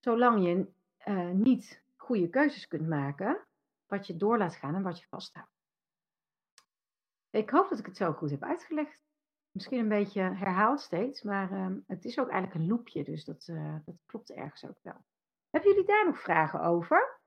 [0.00, 0.66] zolang je
[1.08, 3.46] uh, niet goede keuzes kunt maken,
[3.86, 5.51] wat je door laat gaan en wat je vasthoudt.
[7.32, 9.00] Ik hoop dat ik het zo goed heb uitgelegd.
[9.50, 13.48] Misschien een beetje herhaald steeds, maar uh, het is ook eigenlijk een loopje, dus dat,
[13.50, 15.04] uh, dat klopt ergens ook wel.
[15.50, 17.20] Hebben jullie daar nog vragen over?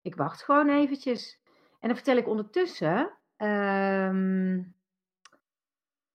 [0.00, 1.40] Ik wacht gewoon eventjes.
[1.80, 4.76] En dan vertel ik ondertussen um,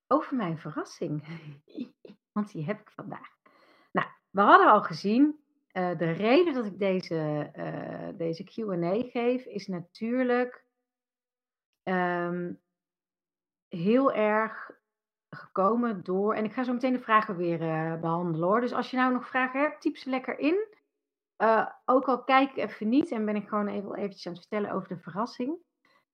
[0.07, 1.23] over mijn verrassing.
[2.33, 3.27] Want die heb ik vandaag.
[3.91, 5.39] Nou, we hadden al gezien,
[5.73, 10.67] uh, de reden dat ik deze, uh, deze QA geef, is natuurlijk
[11.83, 12.61] um,
[13.67, 14.71] heel erg
[15.29, 16.33] gekomen door.
[16.33, 18.61] En ik ga zo meteen de vragen weer uh, behandelen hoor.
[18.61, 20.67] Dus als je nou nog vragen hebt, typ ze lekker in.
[21.85, 24.71] ook al kijk ik even niet en ben ik gewoon even eventjes aan het vertellen
[24.71, 25.57] over de verrassing.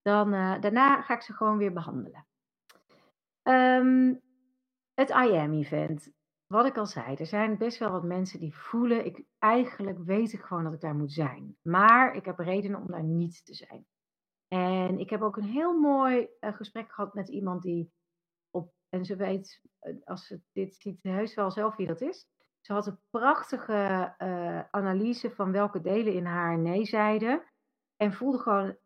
[0.01, 2.25] Dan daarna ga ik ze gewoon weer behandelen.
[3.43, 4.21] Um,
[4.93, 6.11] het IAM-event.
[6.47, 10.33] Wat ik al zei, er zijn best wel wat mensen die voelen, ik, eigenlijk weet
[10.33, 11.57] ik gewoon dat ik daar moet zijn.
[11.61, 13.85] Maar ik heb redenen om daar niet te zijn.
[14.47, 17.93] En ik heb ook een heel mooi uh, gesprek gehad met iemand die
[18.49, 22.27] op, en ze weet, uh, als ze dit ziet, heus wel zelf wie dat is.
[22.61, 27.43] Ze had een prachtige uh, analyse van welke delen in haar nee zeiden.
[27.95, 28.77] En voelde gewoon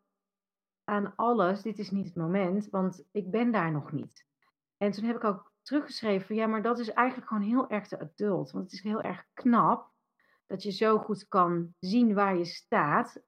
[0.84, 4.26] aan alles, dit is niet het moment, want ik ben daar nog niet.
[4.76, 7.98] En toen heb ik ook teruggeschreven ja, maar dat is eigenlijk gewoon heel erg de
[7.98, 8.50] adult.
[8.50, 9.92] Want het is heel erg knap
[10.46, 13.22] dat je zo goed kan zien waar je staat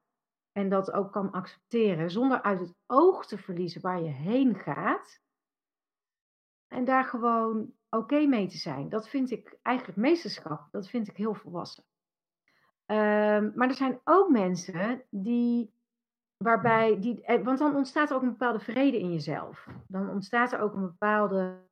[0.53, 5.21] en dat ook kan accepteren zonder uit het oog te verliezen waar je heen gaat.
[6.69, 8.89] En daar gewoon oké mee te zijn.
[8.89, 10.69] Dat vind ik eigenlijk meesterschap.
[10.71, 11.85] Dat vind ik heel volwassen.
[12.87, 15.75] Um, maar er zijn ook mensen die
[16.37, 19.67] waarbij die, eh, want dan ontstaat er ook een bepaalde vrede in jezelf.
[19.89, 21.69] Dan ontstaat er ook een bepaalde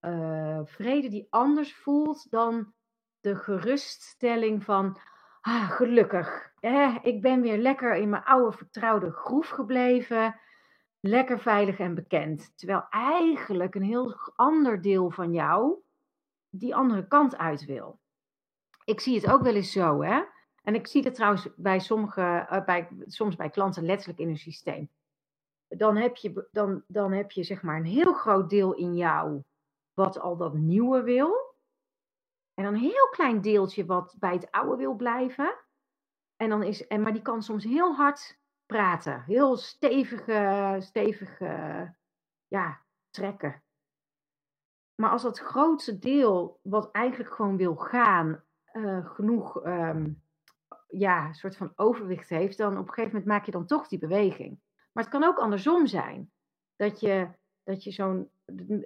[0.00, 2.72] uh, vrede die anders voelt dan
[3.20, 4.98] de geruststelling van,
[5.42, 10.40] ah, gelukkig, eh, ik ben weer lekker in mijn oude vertrouwde groef gebleven,
[11.00, 12.52] lekker veilig en bekend.
[12.56, 15.74] Terwijl eigenlijk een heel ander deel van jou
[16.50, 18.00] die andere kant uit wil.
[18.84, 20.22] Ik zie het ook wel eens zo, hè.
[20.62, 22.20] En ik zie dat trouwens bij sommige,
[22.52, 24.90] uh, bij, soms bij klanten letterlijk in hun systeem.
[25.68, 29.42] Dan heb je, dan, dan heb je zeg maar een heel groot deel in jou
[29.94, 31.51] wat al dat nieuwe wil.
[32.54, 35.54] En dan een heel klein deeltje wat bij het oude wil blijven.
[36.36, 39.22] En dan is, en, maar die kan soms heel hard praten.
[39.22, 41.94] Heel stevige, stevige
[42.46, 43.62] ja, trekken.
[44.94, 50.22] Maar als dat grootste deel, wat eigenlijk gewoon wil gaan, uh, genoeg um,
[50.88, 53.98] ja, soort van overwicht heeft, dan op een gegeven moment maak je dan toch die
[53.98, 54.60] beweging.
[54.92, 56.32] Maar het kan ook andersom zijn.
[56.76, 57.28] Dat je,
[57.62, 58.30] dat je zo'n.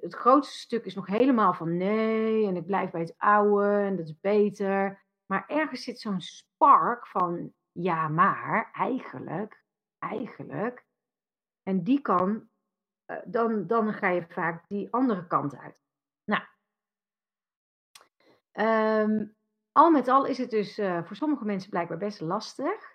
[0.01, 3.97] Het grootste stuk is nog helemaal van nee, en ik blijf bij het oude en
[3.97, 5.05] dat is beter.
[5.27, 9.65] Maar ergens zit zo'n spark van ja, maar eigenlijk,
[9.99, 10.87] eigenlijk.
[11.63, 12.49] En die kan,
[13.07, 15.77] uh, dan, dan ga je vaak die andere kant uit.
[16.25, 16.43] Nou,
[18.53, 19.37] um,
[19.73, 22.95] al met al is het dus uh, voor sommige mensen blijkbaar best lastig.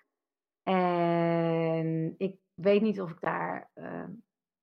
[0.62, 4.04] En ik weet niet of ik daar, uh,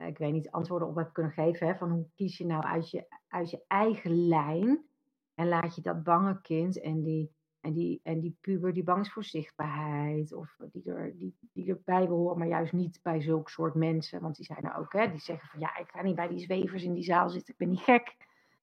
[0.08, 1.68] ik weet niet, antwoorden op heb kunnen geven.
[1.68, 4.86] Hè, van hoe kies je nou uit je, uit je eigen lijn
[5.36, 9.06] en laat je dat bange kind en die, en die, en die puber die bang
[9.06, 10.34] is voor zichtbaarheid.
[10.34, 14.22] Of die, er, die, die erbij wil horen, maar juist niet bij zulk soort mensen.
[14.22, 16.40] Want die zijn er ook, hè, die zeggen van ja, ik ga niet bij die
[16.40, 18.16] zwevers in die zaal zitten, ik ben niet gek.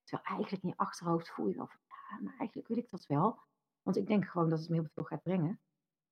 [0.04, 1.80] Terwijl eigenlijk in je achterhoofd voel je wel van
[2.22, 3.38] maar eigenlijk wil ik dat wel.
[3.82, 5.60] Want ik denk gewoon dat het me heel veel gaat brengen.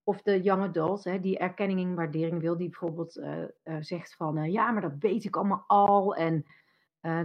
[0.04, 4.14] Of de young adult, hè, die erkenning en waardering wil, die bijvoorbeeld uh, uh, zegt
[4.14, 6.16] van, uh, ja, maar dat weet ik allemaal al.
[6.16, 6.44] En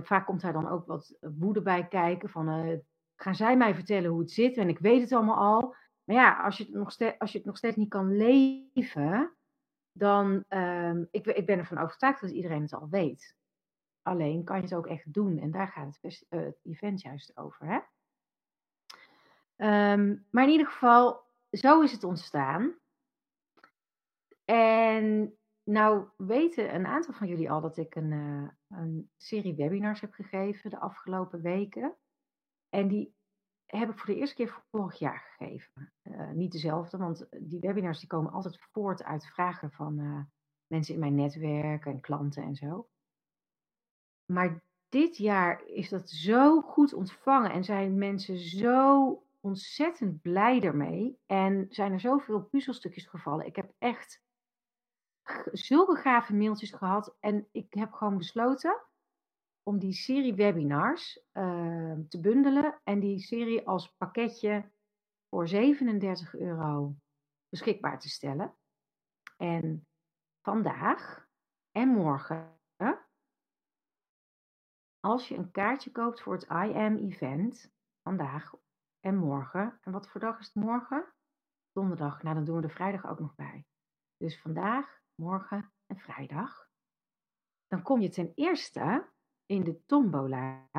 [0.03, 2.81] vaak komt daar dan ook wat woede bij kijken van
[3.15, 5.75] gaan zij mij vertellen hoe het zit en ik weet het allemaal al.
[6.03, 9.33] Maar ja, als je het nog, steeds, als je het nog steeds niet kan leven,
[9.91, 13.35] dan um, ik, ik ben ervan overtuigd dat iedereen het al weet.
[14.01, 17.65] Alleen kan je het ook echt doen en daar gaat het, event juist over.
[17.65, 17.79] Hè?
[19.93, 21.21] Um, maar in ieder geval,
[21.51, 22.77] zo is het ontstaan.
[24.45, 30.01] En nou weten een aantal van jullie al dat ik een, uh, een serie webinars
[30.01, 31.95] heb gegeven de afgelopen weken.
[32.69, 33.15] En die
[33.65, 35.93] heb ik voor de eerste keer vorig jaar gegeven.
[36.03, 40.21] Uh, niet dezelfde, want die webinars die komen altijd voort uit vragen van uh,
[40.67, 42.89] mensen in mijn netwerk en klanten en zo.
[44.25, 51.19] Maar dit jaar is dat zo goed ontvangen en zijn mensen zo ontzettend blij ermee.
[51.25, 53.45] En zijn er zoveel puzzelstukjes gevallen.
[53.45, 54.23] Ik heb echt
[55.51, 57.15] zulke gave mailtjes gehad.
[57.19, 58.83] En ik heb gewoon besloten
[59.63, 62.81] om die serie webinars uh, te bundelen.
[62.83, 64.71] En die serie als pakketje
[65.29, 66.95] voor 37 euro
[67.49, 68.55] beschikbaar te stellen.
[69.37, 69.87] En
[70.41, 71.27] vandaag
[71.71, 72.57] en morgen,
[74.99, 77.71] als je een kaartje koopt voor het I Am event,
[78.01, 78.53] vandaag
[78.99, 79.79] en morgen.
[79.81, 81.13] En wat voor dag is het morgen?
[81.71, 82.23] Donderdag.
[82.23, 83.65] Nou, dan doen we de vrijdag ook nog bij.
[84.17, 86.69] Dus vandaag, morgen en vrijdag.
[87.67, 89.09] Dan kom je ten eerste
[89.45, 90.69] in de tombola.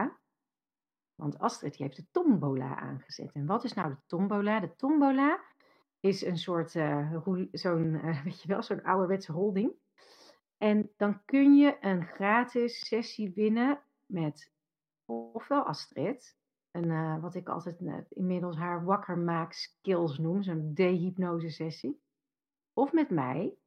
[1.15, 3.33] Want Astrid die heeft de tombola aangezet.
[3.33, 4.61] En wat is nou de tombola?
[4.61, 5.41] De tombola
[6.01, 9.73] is een soort, uh, zo'n, uh, weet je wel, zo'n ouderwetse holding.
[10.57, 14.53] En dan kun je een gratis sessie winnen met
[15.05, 16.39] ofwel Astrid,
[16.71, 22.03] een, uh, wat ik altijd uh, inmiddels haar wakker maak skills noem, zo'n dehypnose sessie.
[22.73, 23.59] Of met mij,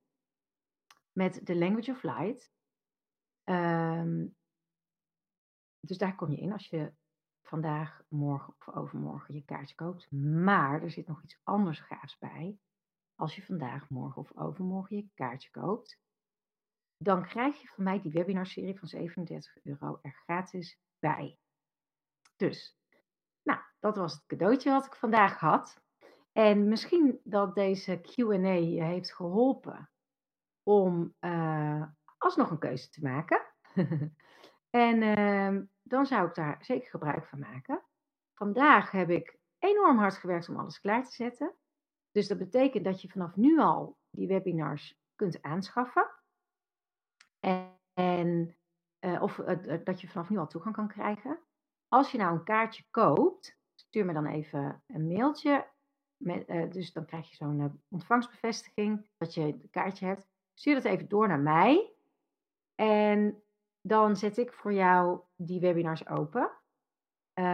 [1.11, 2.51] met The Language of Light.
[3.43, 4.35] Um,
[5.79, 6.93] dus daar kom je in als je
[7.41, 10.11] vandaag, morgen of overmorgen je kaartje koopt.
[10.11, 12.59] Maar er zit nog iets anders gaafs bij.
[13.15, 15.99] Als je vandaag, morgen of overmorgen je kaartje koopt,
[16.97, 21.39] dan krijg je van mij die webinarserie van 37 euro er gratis bij.
[22.35, 22.77] Dus
[23.43, 25.81] nou, dat was het cadeautje wat ik vandaag had.
[26.31, 29.89] En misschien dat deze QA je heeft geholpen
[30.63, 31.83] om uh,
[32.17, 33.41] alsnog een keuze te maken.
[34.69, 37.83] en uh, dan zou ik daar zeker gebruik van maken.
[38.33, 41.55] Vandaag heb ik enorm hard gewerkt om alles klaar te zetten.
[42.11, 46.09] Dus dat betekent dat je vanaf nu al die webinars kunt aanschaffen.
[47.93, 48.57] En,
[48.99, 51.39] uh, of uh, dat je vanaf nu al toegang kan krijgen.
[51.93, 55.67] Als je nou een kaartje koopt, stuur me dan even een mailtje.
[56.17, 60.27] Met, uh, dus dan krijg je zo'n uh, ontvangstbevestiging dat je een kaartje hebt.
[60.53, 61.93] Stuur dat even door naar mij.
[62.75, 63.43] En
[63.81, 66.51] dan zet ik voor jou die webinars open.
[67.39, 67.45] Uh,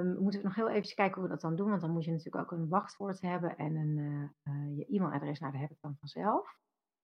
[0.00, 1.68] we moeten nog heel even kijken hoe we dat dan doen.
[1.68, 3.96] Want dan moet je natuurlijk ook een wachtwoord hebben en een,
[4.44, 5.38] uh, je e-mailadres.
[5.38, 6.58] Nou, dat heb ik dan vanzelf.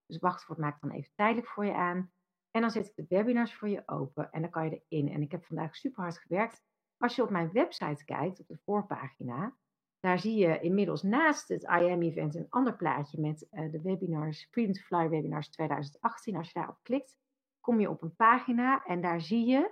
[0.07, 2.12] Dus wachtwoord maak ik dan even tijdelijk voor je aan.
[2.57, 5.09] En dan zet ik de webinars voor je open en dan kan je erin.
[5.09, 6.62] En ik heb vandaag super hard gewerkt.
[6.98, 9.57] Als je op mijn website kijkt, op de voorpagina,
[10.00, 14.72] daar zie je inmiddels naast het IM-event een ander plaatje met uh, de webinars, Freedom
[14.72, 16.36] to Fly webinars 2018.
[16.36, 17.16] Als je daarop klikt,
[17.61, 19.70] kom je op een pagina en daar zie je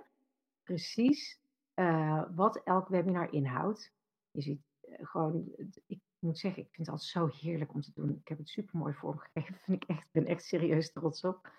[0.63, 1.41] precies
[1.75, 3.93] uh, wat elk webinar inhoudt.
[4.31, 5.51] Je ziet uh, gewoon,
[5.85, 8.09] ik moet zeggen, ik vind het altijd zo heerlijk om te doen.
[8.09, 9.73] Ik heb het super mooi vormgegeven.
[9.73, 11.49] Ik echt, ben echt serieus trots op.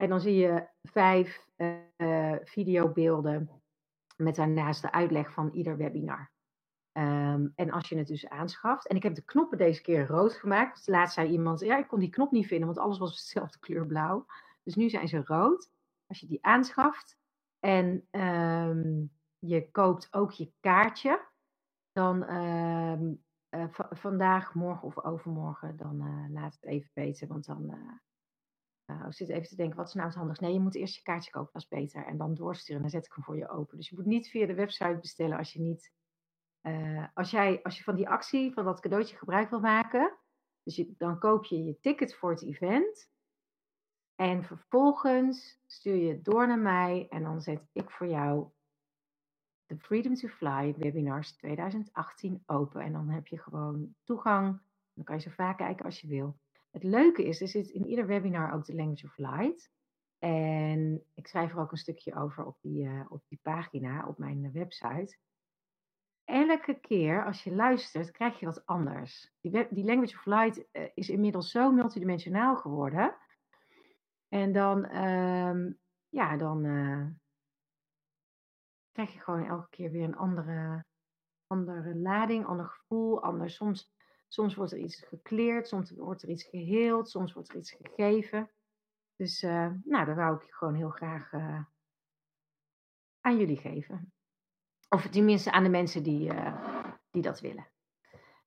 [0.00, 1.46] En dan zie je vijf
[1.96, 3.50] uh, videobeelden
[4.16, 6.30] met daarnaast de uitleg van ieder webinar.
[6.92, 10.32] Um, en als je het dus aanschaft, en ik heb de knoppen deze keer rood
[10.32, 10.86] gemaakt.
[10.86, 13.86] Laatst zei iemand, ja, ik kon die knop niet vinden, want alles was dezelfde kleur
[13.86, 14.26] blauw.
[14.62, 15.70] Dus nu zijn ze rood.
[16.06, 17.18] Als je die aanschaft
[17.58, 21.26] en um, je koopt ook je kaartje,
[21.92, 27.74] dan um, uh, vandaag, morgen of overmorgen, dan uh, laat het even weten, want dan
[28.90, 30.40] uh, ik zit even te denken, wat is nou het handigst?
[30.40, 32.06] Nee, je moet eerst je kaartje kopen, dat is beter.
[32.06, 33.76] En dan doorsturen, dan zet ik hem voor je open.
[33.76, 35.92] Dus je moet niet via de website bestellen als je niet...
[36.62, 40.18] Uh, als, jij, als je van die actie, van dat cadeautje gebruik wil maken...
[40.62, 43.10] Dus je, dan koop je je ticket voor het event.
[44.14, 47.06] En vervolgens stuur je het door naar mij.
[47.08, 48.50] En dan zet ik voor jou
[49.66, 52.80] de Freedom to Fly webinars 2018 open.
[52.80, 54.60] En dan heb je gewoon toegang.
[54.92, 56.38] Dan kan je zo vaak kijken als je wil.
[56.70, 59.70] Het leuke is, er zit in ieder webinar ook de Language of Light.
[60.18, 64.18] En ik schrijf er ook een stukje over op die, uh, op die pagina, op
[64.18, 65.16] mijn website.
[66.24, 69.32] Elke keer als je luistert, krijg je wat anders.
[69.40, 73.16] Die, die Language of Light uh, is inmiddels zo multidimensionaal geworden.
[74.28, 76.62] En dan, um, ja, dan,
[78.92, 80.84] krijg je gewoon elke keer weer een andere,
[81.46, 83.22] andere lading, ander gevoel.
[83.22, 83.92] Ander, soms,
[84.32, 88.50] soms wordt er iets gekleerd, soms wordt er iets geheeld, soms wordt er iets gegeven.
[89.16, 91.64] Dus uh, nou, dat wou ik gewoon heel graag uh,
[93.20, 94.12] aan jullie geven.
[94.88, 97.68] Of tenminste aan de mensen die, uh, die dat willen.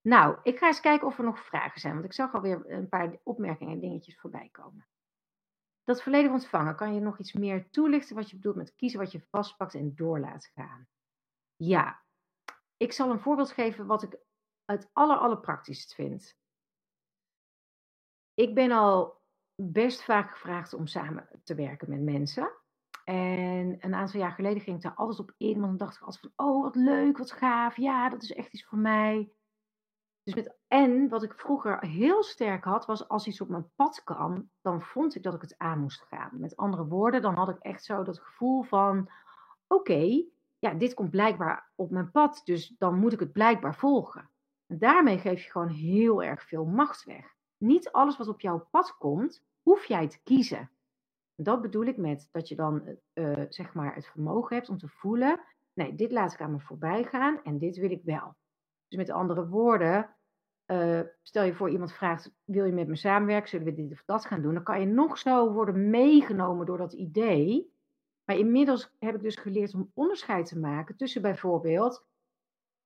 [0.01, 2.89] Nou, ik ga eens kijken of er nog vragen zijn, want ik zag alweer een
[2.89, 4.87] paar opmerkingen en dingetjes voorbij komen.
[5.83, 9.11] Dat volledig ontvangen, kan je nog iets meer toelichten wat je bedoelt met kiezen wat
[9.11, 10.87] je vastpakt en door laat gaan?
[11.55, 12.03] Ja,
[12.77, 14.17] ik zal een voorbeeld geven wat ik
[14.65, 16.37] het aller, allerpraktischst vind.
[18.33, 19.21] Ik ben al
[19.55, 22.51] best vaak gevraagd om samen te werken met mensen.
[23.03, 26.01] En een aantal jaar geleden ging ik daar altijd op in, want dan dacht ik
[26.01, 29.31] altijd van, oh wat leuk, wat gaaf, ja, dat is echt iets voor mij.
[30.23, 34.03] Dus met, en wat ik vroeger heel sterk had, was als iets op mijn pad
[34.03, 36.39] kwam, dan vond ik dat ik het aan moest gaan.
[36.39, 39.09] Met andere woorden, dan had ik echt zo dat gevoel van:
[39.67, 40.23] oké,
[40.59, 44.29] ja, dit komt blijkbaar op mijn pad, dus dan moet ik het blijkbaar volgen.
[44.67, 47.35] En daarmee geef je gewoon heel erg veel macht weg.
[47.57, 50.71] Niet alles wat op jouw pad komt, hoef jij te kiezen.
[51.35, 54.87] Dat bedoel ik met dat je dan uh, zeg maar het vermogen hebt om te
[54.87, 55.39] voelen:
[55.73, 58.35] nee, dit laat ik aan me voorbij gaan en dit wil ik wel.
[58.87, 60.15] Dus met andere woorden,
[60.67, 64.03] uh, stel je voor iemand vraagt, wil je met me samenwerken, zullen we dit of
[64.05, 64.53] dat gaan doen?
[64.53, 67.71] Dan kan je nog zo worden meegenomen door dat idee.
[68.25, 72.05] Maar inmiddels heb ik dus geleerd om onderscheid te maken tussen bijvoorbeeld,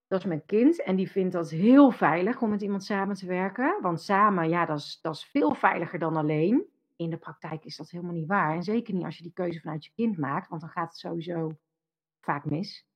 [0.08, 3.26] dat is mijn kind en die vindt dat heel veilig om met iemand samen te
[3.26, 3.78] werken.
[3.82, 6.66] Want samen, ja, dat is, dat is veel veiliger dan alleen.
[6.96, 8.56] In de praktijk is dat helemaal niet waar.
[8.56, 10.98] En zeker niet als je die keuze vanuit je kind maakt, want dan gaat het
[10.98, 11.58] sowieso
[12.22, 12.88] vaak mis.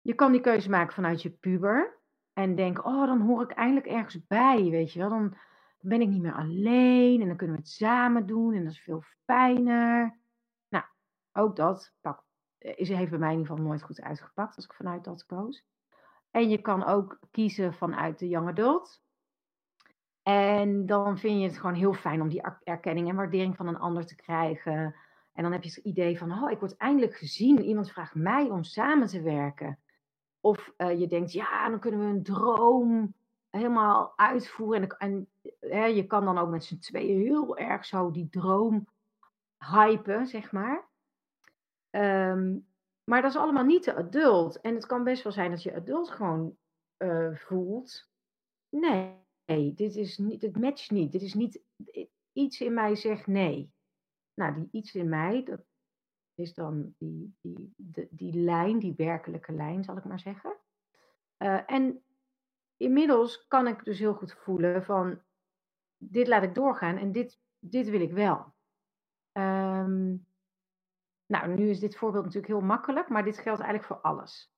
[0.00, 2.02] Je kan die keuze maken vanuit je puber.
[2.32, 5.08] En denk, oh, dan hoor ik eindelijk ergens bij, weet je wel.
[5.08, 5.36] Dan
[5.80, 8.80] ben ik niet meer alleen en dan kunnen we het samen doen en dat is
[8.80, 10.18] veel fijner.
[10.68, 10.84] Nou,
[11.32, 12.24] ook dat pak,
[12.58, 15.64] is, heeft bij mij in ieder geval nooit goed uitgepakt als ik vanuit dat koos.
[16.34, 19.02] En je kan ook kiezen vanuit de young adult.
[20.22, 23.78] En dan vind je het gewoon heel fijn om die erkenning en waardering van een
[23.78, 24.94] ander te krijgen.
[25.32, 27.62] En dan heb je het idee van, oh, ik word eindelijk gezien.
[27.62, 29.78] Iemand vraagt mij om samen te werken.
[30.40, 33.14] Of uh, je denkt, ja, dan kunnen we een droom
[33.50, 34.82] helemaal uitvoeren.
[34.82, 35.28] En, en
[35.60, 38.86] hè, je kan dan ook met z'n tweeën heel erg zo die droom
[39.58, 40.84] hypen, zeg maar.
[41.90, 42.66] Um,
[43.04, 44.60] maar dat is allemaal niet te adult.
[44.60, 46.56] En het kan best wel zijn dat je adult gewoon
[46.98, 48.08] uh, voelt.
[48.68, 51.12] Nee, dit is niet, het matcht niet.
[51.12, 51.62] Dit is niet,
[52.32, 53.72] iets in mij zegt nee.
[54.34, 55.64] Nou, die iets in mij, dat,
[56.34, 60.56] is dan die, die, de, die lijn, die werkelijke lijn, zal ik maar zeggen.
[61.38, 62.04] Uh, en
[62.76, 65.22] inmiddels kan ik dus heel goed voelen van,
[65.96, 68.54] dit laat ik doorgaan en dit, dit wil ik wel.
[69.32, 70.26] Um,
[71.26, 74.52] nou, nu is dit voorbeeld natuurlijk heel makkelijk, maar dit geldt eigenlijk voor alles.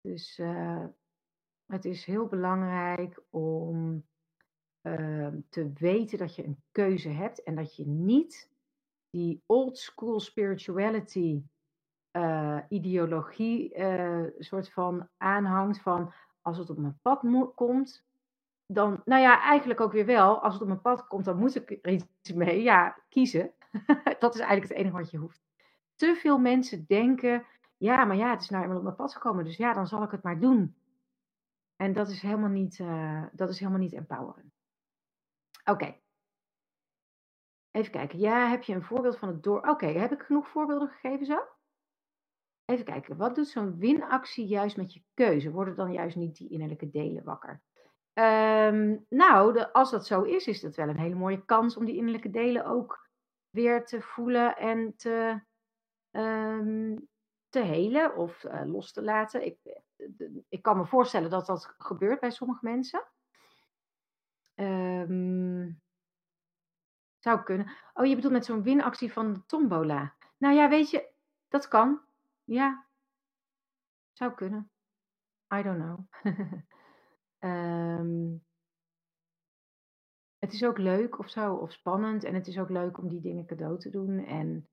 [0.00, 0.84] Dus uh,
[1.66, 4.04] het is heel belangrijk om
[4.82, 8.50] uh, te weten dat je een keuze hebt en dat je niet
[9.10, 11.42] die old school spirituality
[12.12, 17.20] uh, ideologie uh, soort van aanhangt van als het op mijn pad
[17.54, 18.04] komt,
[18.66, 21.54] dan, nou ja, eigenlijk ook weer wel, als het op mijn pad komt, dan moet
[21.54, 22.62] ik er iets mee.
[22.62, 23.52] Ja, kiezen.
[24.18, 25.42] dat is eigenlijk het enige wat je hoeft.
[25.94, 29.44] Te veel mensen denken, ja, maar ja, het is nou eenmaal op mijn pad gekomen,
[29.44, 30.76] dus ja, dan zal ik het maar doen.
[31.76, 34.52] En dat is helemaal niet, uh, dat is helemaal niet empowerend.
[35.64, 35.94] Oké,
[37.74, 38.18] Even kijken.
[38.18, 39.68] Ja, heb je een voorbeeld van het door...
[39.68, 41.38] Oké, heb ik genoeg voorbeelden gegeven zo?
[42.64, 43.16] Even kijken.
[43.16, 45.50] Wat doet zo'n winactie juist met je keuze?
[45.50, 47.62] Worden dan juist niet die innerlijke delen wakker?
[48.14, 51.84] Um, nou, de, als dat zo is, is dat wel een hele mooie kans om
[51.84, 53.08] die innerlijke delen ook
[53.50, 55.40] weer te voelen en te,
[56.16, 57.08] um,
[57.48, 59.44] te helen of uh, los te laten.
[59.44, 59.58] Ik,
[60.48, 63.04] ik kan me voorstellen dat dat gebeurt bij sommige mensen.
[64.54, 65.82] Um,
[67.18, 67.72] zou kunnen.
[67.94, 70.14] Oh, je bedoelt met zo'n winactie van de tombola.
[70.38, 71.10] Nou ja, weet je,
[71.48, 72.00] dat kan.
[72.44, 72.86] Ja,
[74.12, 74.70] zou kunnen.
[75.54, 75.98] I don't know.
[77.38, 78.44] um,
[80.44, 82.24] het is ook leuk of zo, of spannend.
[82.24, 84.24] En het is ook leuk om die dingen cadeau te doen.
[84.24, 84.68] En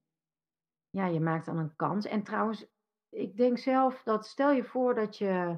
[0.91, 2.05] ja, je maakt dan een kans.
[2.05, 2.65] En trouwens,
[3.09, 5.57] ik denk zelf dat, stel je voor dat je.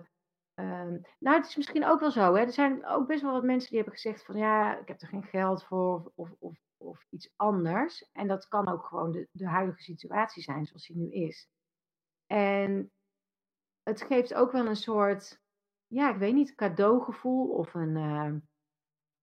[0.60, 2.34] Um, nou, het is misschien ook wel zo.
[2.34, 2.42] Hè?
[2.42, 5.08] Er zijn ook best wel wat mensen die hebben gezegd van ja, ik heb er
[5.08, 6.12] geen geld voor.
[6.16, 8.10] Of, of of iets anders.
[8.12, 11.50] En dat kan ook gewoon de, de huidige situatie zijn zoals die nu is.
[12.26, 12.92] En
[13.84, 15.42] het geeft ook wel een soort,
[15.88, 18.34] ja, ik weet niet, cadeaugevoel of een, uh,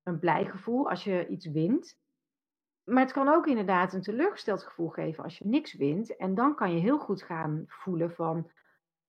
[0.03, 1.99] een blij gevoel als je iets wint.
[2.91, 6.16] Maar het kan ook inderdaad een teleurgesteld gevoel geven als je niks wint.
[6.16, 8.51] En dan kan je heel goed gaan voelen van,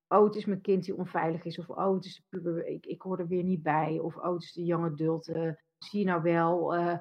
[0.08, 1.60] oh, het is mijn kind die onveilig is.
[1.60, 4.00] Of oh, het is de puber, ik, ik hoor er weer niet bij.
[4.00, 6.98] Of oh, het is de young adult, uh, zie je nou wel, uh,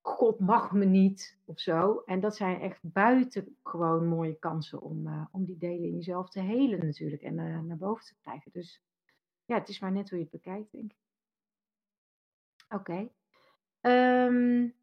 [0.00, 1.38] God mag me niet.
[1.44, 2.02] Of zo.
[2.06, 6.40] En dat zijn echt buitengewoon mooie kansen om, uh, om die delen in jezelf te
[6.40, 7.22] helen natuurlijk.
[7.22, 7.34] En
[7.66, 8.50] naar boven te krijgen.
[8.52, 8.82] Dus
[9.44, 10.98] ja, het is maar net hoe je het bekijkt, denk ik.
[12.68, 13.08] Oké.
[13.80, 14.74] Um,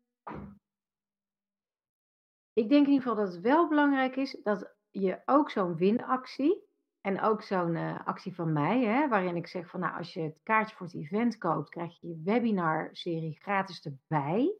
[2.55, 6.63] ik denk in ieder geval dat het wel belangrijk is dat je ook zo'n winactie
[7.01, 10.21] en ook zo'n uh, actie van mij, hè, waarin ik zeg van nou, als je
[10.21, 14.57] het kaartje voor het event koopt, krijg je je webinar-serie gratis erbij.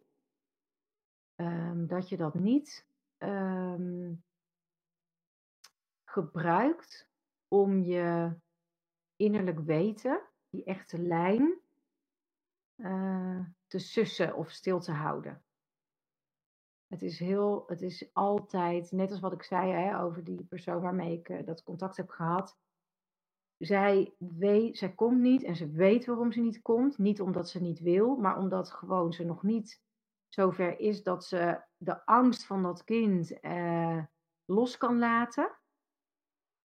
[1.36, 2.88] Um, dat je dat niet
[3.18, 4.24] um,
[6.04, 7.10] gebruikt
[7.48, 8.38] om je
[9.16, 11.60] innerlijk weten, die echte lijn,
[12.76, 15.45] uh, te sussen of stil te houden.
[16.88, 20.81] Het is heel, het is altijd, net als wat ik zei hè, over die persoon
[20.81, 22.57] waarmee ik uh, dat contact heb gehad.
[23.57, 26.97] Zij, weet, zij komt niet en ze weet waarom ze niet komt.
[26.97, 29.81] Niet omdat ze niet wil, maar omdat gewoon ze nog niet
[30.27, 34.03] zover is dat ze de angst van dat kind uh,
[34.45, 35.57] los kan laten.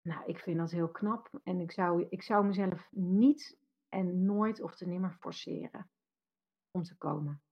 [0.01, 1.31] Nou, ik vind dat heel knap.
[1.43, 3.59] En ik zou, ik zou mezelf niet
[3.89, 5.91] en nooit of te nimmer forceren
[6.71, 7.43] om te komen.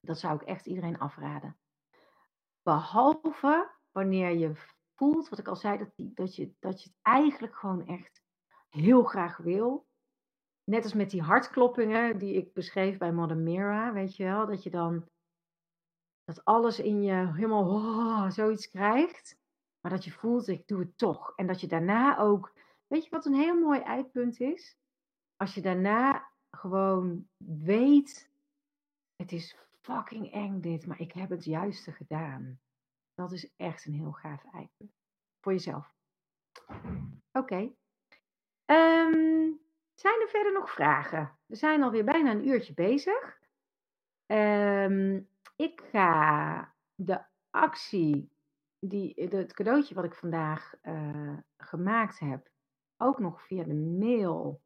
[0.00, 1.56] Dat zou ik echt iedereen afraden.
[2.62, 4.52] Behalve wanneer je
[4.94, 8.22] voelt, wat ik al zei, dat, dat, je, dat je het eigenlijk gewoon echt
[8.68, 9.88] heel graag wil.
[10.64, 14.62] Net als met die hartkloppingen die ik beschreef bij Mother Mira, weet je wel, dat
[14.62, 15.08] je dan
[16.24, 19.38] dat alles in je helemaal oh, zoiets krijgt,
[19.80, 21.32] maar dat je voelt, ik doe het toch.
[21.36, 22.52] En dat je daarna ook,
[22.86, 24.76] weet je wat een heel mooi eindpunt is?
[25.36, 28.30] Als je daarna gewoon weet,
[29.16, 32.60] het is fucking eng dit, maar ik heb het juiste gedaan.
[33.14, 34.92] Dat is echt een heel gaaf eindpunt.
[35.40, 35.94] Voor jezelf.
[37.32, 37.72] Oké.
[38.66, 39.60] Um,
[39.94, 41.38] zijn er verder nog vragen?
[41.46, 43.38] We zijn alweer bijna een uurtje bezig.
[44.26, 48.30] Um, ik ga de actie,
[48.78, 52.50] die, het cadeautje wat ik vandaag uh, gemaakt heb,
[52.96, 54.60] ook nog via de mail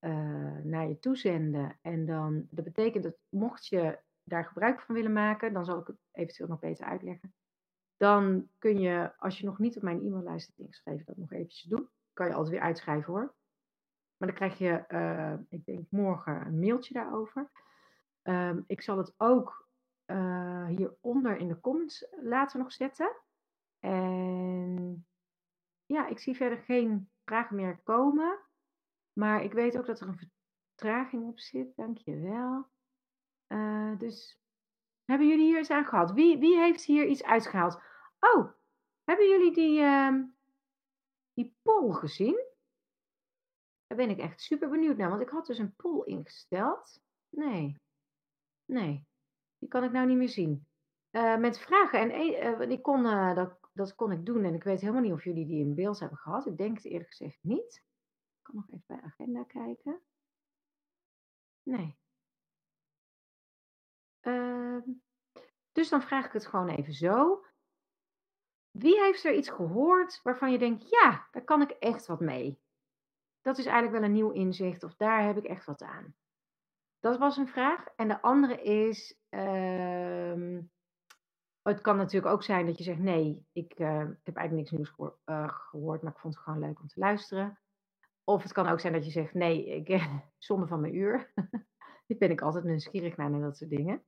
[0.00, 1.78] uh, naar je toezenden.
[1.82, 5.86] En dan, dat betekent dat mocht je daar gebruik van willen maken, dan zal ik
[5.86, 7.34] het eventueel nog beter uitleggen.
[7.96, 11.62] Dan kun je, als je nog niet op mijn e-maillijst hebt ingeschreven, dat nog eventjes
[11.62, 11.88] doen.
[12.12, 13.34] Kan je altijd weer uitschrijven hoor.
[14.16, 17.50] Maar dan krijg je, uh, ik denk morgen, een mailtje daarover.
[18.22, 19.68] Um, ik zal het ook
[20.06, 23.16] uh, hieronder in de comments later nog zetten.
[23.78, 25.06] En
[25.86, 28.38] ja, ik zie verder geen vragen meer komen.
[29.12, 30.30] Maar ik weet ook dat er een
[30.74, 31.76] vertraging op zit.
[31.76, 32.72] Dankjewel.
[33.48, 34.40] Uh, dus
[35.04, 36.12] hebben jullie hier eens aan gehad?
[36.12, 37.82] Wie, wie heeft hier iets uitgehaald?
[38.20, 38.52] Oh,
[39.04, 40.22] hebben jullie die, uh,
[41.32, 42.52] die poll gezien?
[43.86, 45.08] Daar ben ik echt super benieuwd naar.
[45.08, 47.00] Want ik had dus een poll ingesteld.
[47.28, 47.80] Nee.
[48.64, 49.06] Nee.
[49.58, 50.66] Die kan ik nou niet meer zien.
[51.10, 52.00] Uh, met vragen.
[52.00, 53.02] En uh, die kon,
[53.34, 54.44] dat, dat kon ik doen.
[54.44, 56.46] En ik weet helemaal niet of jullie die in beeld hebben gehad.
[56.46, 57.74] Ik denk het eerlijk gezegd niet.
[58.38, 60.00] Ik kan nog even bij agenda kijken.
[61.62, 61.96] Nee.
[64.24, 64.78] Uh,
[65.72, 67.44] dus dan vraag ik het gewoon even zo.
[68.70, 72.60] Wie heeft er iets gehoord waarvan je denkt, ja, daar kan ik echt wat mee?
[73.40, 76.14] Dat is eigenlijk wel een nieuw inzicht of daar heb ik echt wat aan.
[77.00, 77.86] Dat was een vraag.
[77.96, 80.58] En de andere is, uh,
[81.62, 84.70] het kan natuurlijk ook zijn dat je zegt, nee, ik, uh, ik heb eigenlijk niks
[84.70, 87.58] nieuws uh, gehoord, maar ik vond het gewoon leuk om te luisteren.
[88.24, 90.08] Of het kan ook zijn dat je zegt, nee, ik,
[90.38, 91.32] zonde van mijn uur.
[92.06, 94.04] Dit ben ik altijd nieuwsgierig naar en dat soort dingen.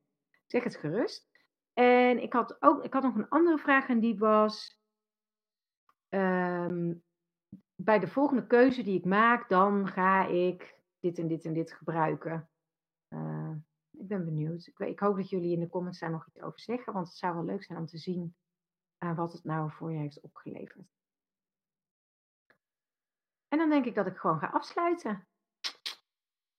[0.47, 1.28] Zeg het gerust.
[1.72, 4.80] En ik had, ook, ik had nog een andere vraag en die was...
[6.09, 7.05] Um,
[7.76, 11.72] bij de volgende keuze die ik maak, dan ga ik dit en dit en dit
[11.72, 12.51] gebruiken.
[13.09, 13.55] Uh,
[13.90, 14.66] ik ben benieuwd.
[14.66, 17.16] Ik, ik, hoop dat jullie in de comments daar nog iets over zeggen, want het
[17.16, 18.36] zou wel leuk zijn om te zien
[18.99, 20.86] uh, wat het nou voor je heeft opgeleverd.
[23.49, 25.28] En dan denk ik dat ik gewoon ga afsluiten.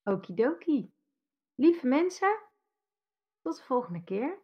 [0.04, 0.92] Okidoki.
[1.56, 2.40] Lieve mensen,
[3.48, 4.40] tot de volgende keer.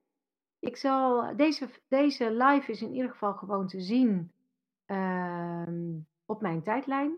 [0.59, 4.31] Ik zal, deze, deze live is in ieder geval gewoon te zien
[4.87, 5.67] uh,
[6.25, 7.17] op mijn tijdlijn.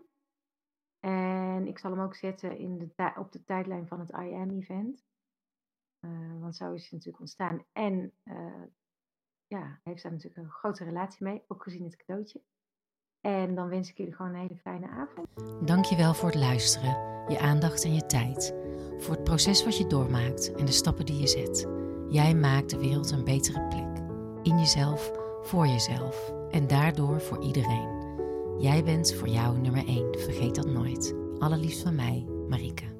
[1.00, 5.04] En ik zal hem ook zetten in de, op de tijdlijn van het IM-event.
[6.00, 7.64] Uh, want zo is het natuurlijk ontstaan.
[7.72, 8.62] En uh,
[9.46, 12.42] ja, heeft daar natuurlijk een grote relatie mee, ook gezien het cadeautje.
[13.20, 15.28] En dan wens ik jullie gewoon een hele fijne avond.
[15.68, 16.90] Dankjewel voor het luisteren,
[17.28, 18.54] je aandacht en je tijd.
[18.98, 21.66] Voor het proces wat je doormaakt en de stappen die je zet.
[22.08, 24.04] Jij maakt de wereld een betere plek.
[24.42, 27.88] In jezelf, voor jezelf en daardoor voor iedereen.
[28.58, 31.14] Jij bent voor jou nummer 1, vergeet dat nooit.
[31.38, 32.95] Allerliefst van mij, Marieke.